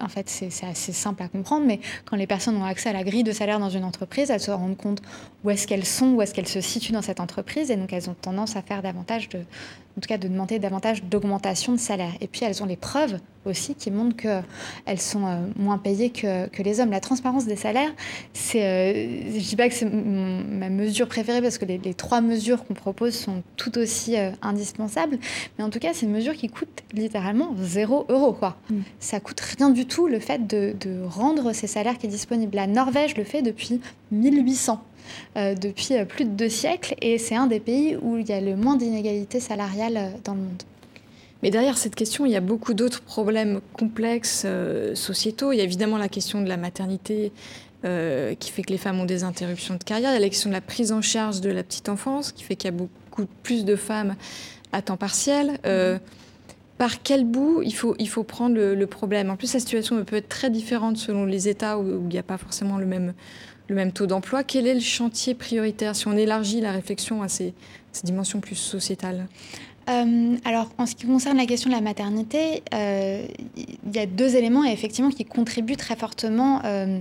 [0.00, 3.04] en fait, c'est assez simple à comprendre, mais quand les personnes ont accès à la
[3.04, 5.02] grille de salaire dans une entreprise, elles se rendent compte
[5.44, 8.10] où est-ce qu'elles sont, où est-ce qu'elles se situent dans cette entreprise, et donc elles
[8.10, 12.12] ont tendance à faire davantage de, en tout cas, de demander davantage d'augmentation de salaire.
[12.20, 16.46] Et puis elles ont les preuves aussi qui montrent qu'elles sont euh, moins payées que,
[16.48, 16.90] que, les hommes.
[16.90, 17.90] La transparence des salaires,
[18.32, 22.64] c'est, euh, je dis pas que c'est ma mesure préférée parce que les, trois mesures
[22.64, 25.18] qu'on propose sont tout aussi euh, indispensables,
[25.58, 28.32] mais en tout cas, c'est une mesure qui coûte littéralement zéro euro.
[28.32, 28.56] Quoi.
[28.70, 28.80] Mm.
[29.00, 32.54] Ça coûte rien du tout le fait de, de rendre ces salaires qui est disponible.
[32.54, 33.80] La Norvège le fait depuis
[34.12, 34.80] 1800.
[35.36, 38.32] Euh, depuis euh, plus de deux siècles et c'est un des pays où il y
[38.32, 40.62] a le moins d'inégalités salariales euh, dans le monde.
[41.42, 44.44] Mais derrière cette question, il y a beaucoup d'autres problèmes complexes
[44.94, 45.52] sociétaux.
[45.52, 47.30] Il y a évidemment la question de la maternité
[47.84, 50.10] qui fait que les femmes ont des interruptions de carrière.
[50.10, 52.42] Il y a la question de la prise en charge de la petite enfance qui
[52.42, 54.16] fait qu'il y a beaucoup plus de femmes
[54.72, 55.60] à temps partiel.
[56.76, 59.30] par quel bout il faut, il faut prendre le, problème?
[59.30, 62.24] En plus, la situation peut être très différente selon les États où il n'y a
[62.24, 63.14] pas forcément le même,
[63.68, 64.42] le même taux d'emploi.
[64.42, 67.54] Quel est le chantier prioritaire si on élargit la réflexion à ces
[67.92, 69.26] cette dimension plus sociétale
[69.88, 74.04] euh, alors, en ce qui concerne la question de la maternité, euh, il y a
[74.04, 76.98] deux éléments effectivement qui contribuent très fortement euh,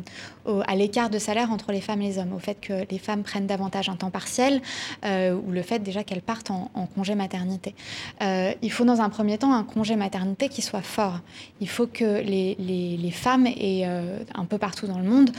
[0.66, 3.24] à l'écart de salaire entre les femmes et les hommes, au fait que les femmes
[3.24, 4.62] prennent davantage un temps partiel
[5.04, 7.76] ou le fait déjà qu'elles partent en, congé maternité.
[8.22, 11.20] il faut dans un premier temps un congé maternité qui soit fort.
[11.62, 15.32] Il faut que les, les femmes et un peu partout dans le monde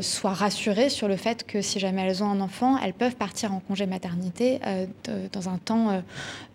[0.00, 3.52] soient rassurées sur le fait que si jamais elles ont un enfant, elles peuvent partir
[3.52, 4.60] en congé maternité
[5.32, 6.02] dans un temps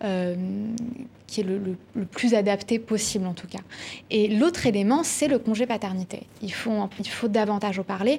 [0.04, 0.34] euh,
[1.28, 1.76] qui est le,
[2.10, 3.60] plus adapté possible en tout cas.
[4.10, 6.22] Et l'autre élément, c'est le congé paternité.
[6.42, 6.88] Il faut,
[7.28, 8.18] davantage en parler.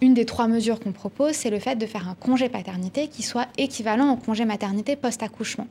[0.00, 3.22] Une des trois mesures qu'on propose, c'est le fait de faire un congé paternité qui
[3.22, 5.66] soit équivalent au congé maternité post-accouchement.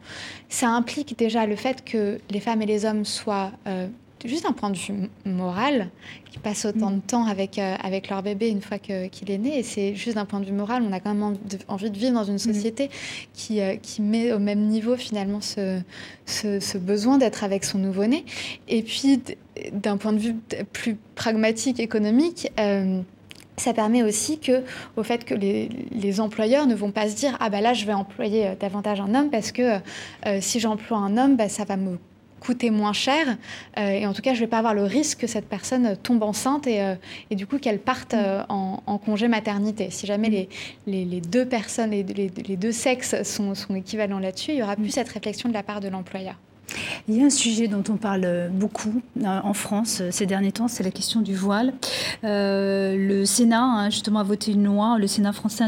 [0.50, 3.88] Ça implique déjà le fait que les femmes et les hommes soient euh,
[4.28, 5.90] juste un point de vue moral,
[6.32, 9.60] qui passent autant de temps avec, euh, avec leur bébé une fois qu'il est né.
[9.60, 12.14] Et c'est juste d'un point de vue moral, on a quand même envie de vivre
[12.14, 12.40] dans une mm.
[12.40, 12.90] société
[13.34, 15.80] qui, euh, qui met au même niveau finalement ce,
[16.26, 18.26] ce, besoin d'être avec son nouveau-né.
[18.68, 19.22] Et puis,
[19.72, 20.36] d'un point de vue
[20.72, 23.02] plus pragmatique, économique, euh,
[23.58, 24.64] ça permet aussi que,
[24.98, 27.86] au fait que les, les, employeurs ne vont pas se dire ah bah là je
[27.86, 29.74] vais employer davantage un homme parce que
[30.40, 32.00] si j'emploie un homme bah, ça va me
[32.44, 33.38] coûter moins cher.
[33.78, 35.96] Euh, et en tout cas, je ne vais pas avoir le risque que cette personne
[35.98, 36.96] tombe enceinte et, euh,
[37.30, 39.90] et du coup qu'elle parte euh, en, congé maternité.
[39.90, 40.50] Si jamais les,
[40.88, 44.90] les, deux personnes, les, les deux sexes sont, sont équivalents là-dessus, il y aura plus
[44.90, 46.36] cette réflexion de la part de l'employeur.
[47.08, 50.52] Il y a un sujet dont on parle beaucoup euh, en France euh, ces derniers
[50.52, 51.74] temps, c'est la question du voile.
[52.24, 55.64] Euh, le Sénat hein, justement a voté une loi, le Sénat français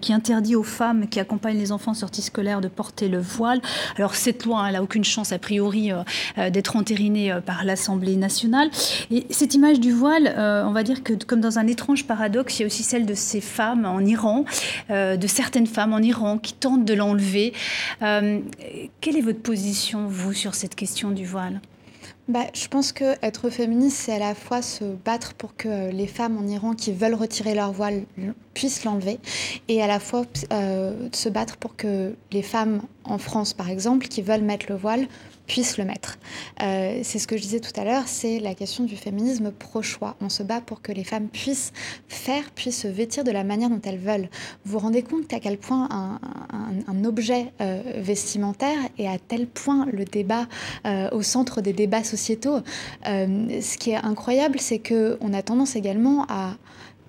[0.00, 3.60] qui interdit aux femmes qui accompagnent les enfants en sortie scolaire de porter le voile.
[3.96, 5.90] Alors cette loi, elle n'a aucune chance a priori
[6.36, 8.70] d'être entérinée par l'Assemblée nationale.
[9.10, 12.62] Et cette image du voile, on va dire que comme dans un étrange paradoxe, il
[12.62, 14.44] y a aussi celle de ces femmes en Iran,
[14.88, 17.52] de certaines femmes en Iran qui tentent de l'enlever.
[18.00, 21.60] quelle est votre position, vous sur cette question du voile
[22.28, 26.06] bah, je pense que être féministe, c'est à la fois se battre pour que les
[26.06, 28.04] femmes en Iran qui veulent retirer leur voile
[28.54, 29.18] puissent l'enlever,
[29.68, 34.06] et à la fois euh, se battre pour que les femmes en France, par exemple,
[34.06, 35.08] qui veulent mettre le voile,
[35.50, 36.16] puissent le mettre.
[36.62, 40.14] Euh, c'est ce que je disais tout à l'heure, c'est la question du féminisme pro-choix.
[40.20, 41.72] On se bat pour que les femmes puissent
[42.06, 44.28] faire, puissent se vêtir de la manière dont elles veulent.
[44.64, 49.86] Vous vous rendez compte qu'à quel point un, objet euh, vestimentaire est à tel point
[49.90, 50.46] le débat
[50.86, 52.60] euh, au centre des débats sociétaux.
[53.04, 56.54] ce qui est incroyable, c'est qu'on a tendance également à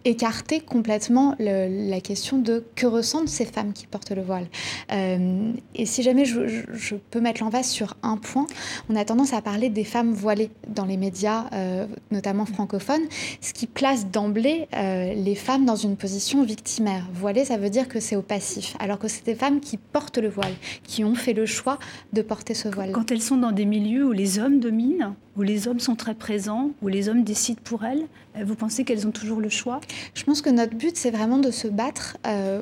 [0.06, 4.47] écarter complètement la question de que ressentent ces femmes qui portent le voile.
[4.91, 8.47] Euh, et si jamais je, peux mettre l'emphase sur un point,
[8.89, 13.04] on a tendance à parler des femmes voilées dans les médias, euh, notamment francophones,
[13.41, 17.08] ce qui place d'emblée euh, les femmes dans une position victimaire.
[17.14, 20.18] Voilée, ça veut dire que c'est au passif, alors que c'est des femmes qui portent
[20.18, 21.80] le voile, qui ont fait le choix
[22.14, 22.91] de porter ce voile.
[22.91, 26.16] Quand elles sont dans des milieux où les hommes dominent, où les hommes sont très
[26.16, 28.06] présents, où les hommes décident pour elles,
[28.44, 29.80] vous pensez qu'elles ont toujours le choix?
[30.14, 32.62] Je pense que notre but, c'est vraiment de se battre euh,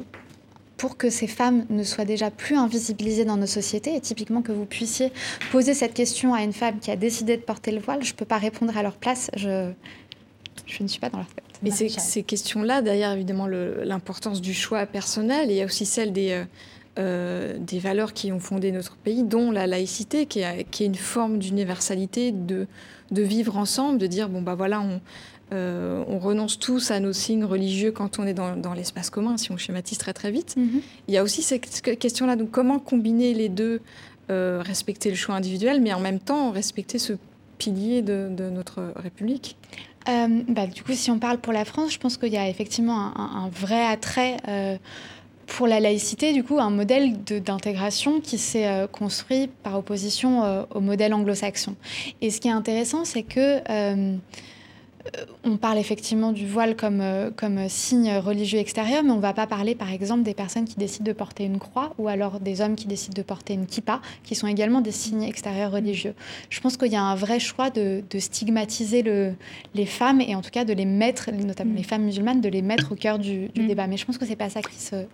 [0.77, 3.95] pour que ces femmes ne soient déjà plus invisibilisées dans nos sociétés.
[3.95, 5.11] Et typiquement, que vous puissiez
[5.51, 8.17] poser cette question à une femme qui a décidé de porter le voile, je ne
[8.17, 9.29] peux pas répondre à leur place.
[9.35, 9.71] Je,
[10.65, 11.43] je ne suis pas dans leur tête.
[11.61, 16.13] Mais ces, ces questions-là, derrière évidemment l'importance du choix personnel, il y a aussi celle
[16.13, 16.45] des,
[16.99, 20.95] euh, des valeurs qui ont fondé notre pays, dont la laïcité, qui, qui est une
[20.95, 22.67] forme d'universalité, de,
[23.11, 25.01] de vivre ensemble, de dire, bon, bah voilà, on,
[25.51, 29.51] euh, on renonce tous à nos signes religieux quand on est dans, l'espace commun, si
[29.51, 30.55] on schématise très très vite.
[30.57, 30.81] Mhm.
[31.07, 33.81] Il y a aussi cette question-là, donc comment combiner les deux,
[34.29, 37.13] euh, respecter le choix individuel, mais en même temps respecter ce
[37.57, 39.57] pilier de, notre République?
[40.07, 42.47] Euh, bah, Du coup, si on parle pour la France, je pense qu'il y a
[42.47, 44.37] effectivement un, vrai attrait
[45.49, 51.13] pour la laïcité, du coup, un modèle d'intégration qui s'est construit par opposition au modèle
[51.13, 51.75] anglo-saxon.
[52.21, 54.17] Et ce qui est intéressant, c'est que euh,
[55.43, 59.33] on parle effectivement du voile comme, euh, comme signe religieux extérieur, mais on ne va
[59.33, 62.61] pas parler, par exemple, des personnes qui décident de porter une croix ou alors des
[62.61, 66.13] hommes qui décident de porter une kippa, qui sont également des signes extérieurs religieux.
[66.49, 69.33] Je pense qu'il y a un vrai choix de, stigmatiser le,
[69.73, 72.61] les femmes et en tout cas de les mettre, notamment les femmes musulmanes, de les
[72.61, 73.67] mettre au cœur du, du mm.
[73.67, 73.87] débat.
[73.87, 75.05] Mais je pense que c'est pas ça qui se,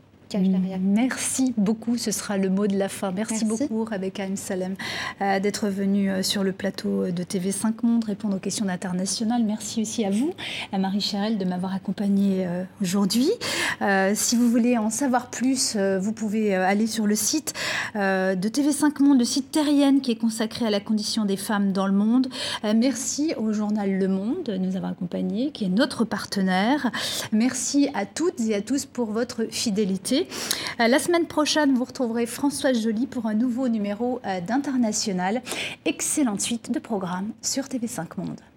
[0.82, 3.12] Merci beaucoup, ce sera le mot de la fin.
[3.12, 4.36] Merci, beaucoup Rebecca M.
[4.36, 4.76] Salem
[5.22, 9.44] euh, d'être venue euh, sur le plateau de TV5 Monde répondre aux questions internationales.
[9.46, 10.32] Merci aussi à vous,
[10.72, 13.30] à Marie Chérel, de m'avoir accompagnée euh, aujourd'hui.
[14.14, 17.54] si vous voulez en savoir plus, vous pouvez aller sur le site
[17.96, 21.88] de TV5 Monde, le site Terrienne qui est consacré à la condition des femmes dans
[21.88, 22.28] le monde.
[22.64, 26.92] merci au journal Le Monde de nous avoir accompagnés, qui est notre partenaire.
[27.32, 30.15] Merci à toutes et à tous pour votre fidélité.
[30.16, 30.28] Invités.
[30.78, 35.42] la semaine prochaine, vous retrouverez Françoise Joly pour un nouveau numéro d'International.
[35.86, 38.55] Excellente suite de programme sur TV5 Monde.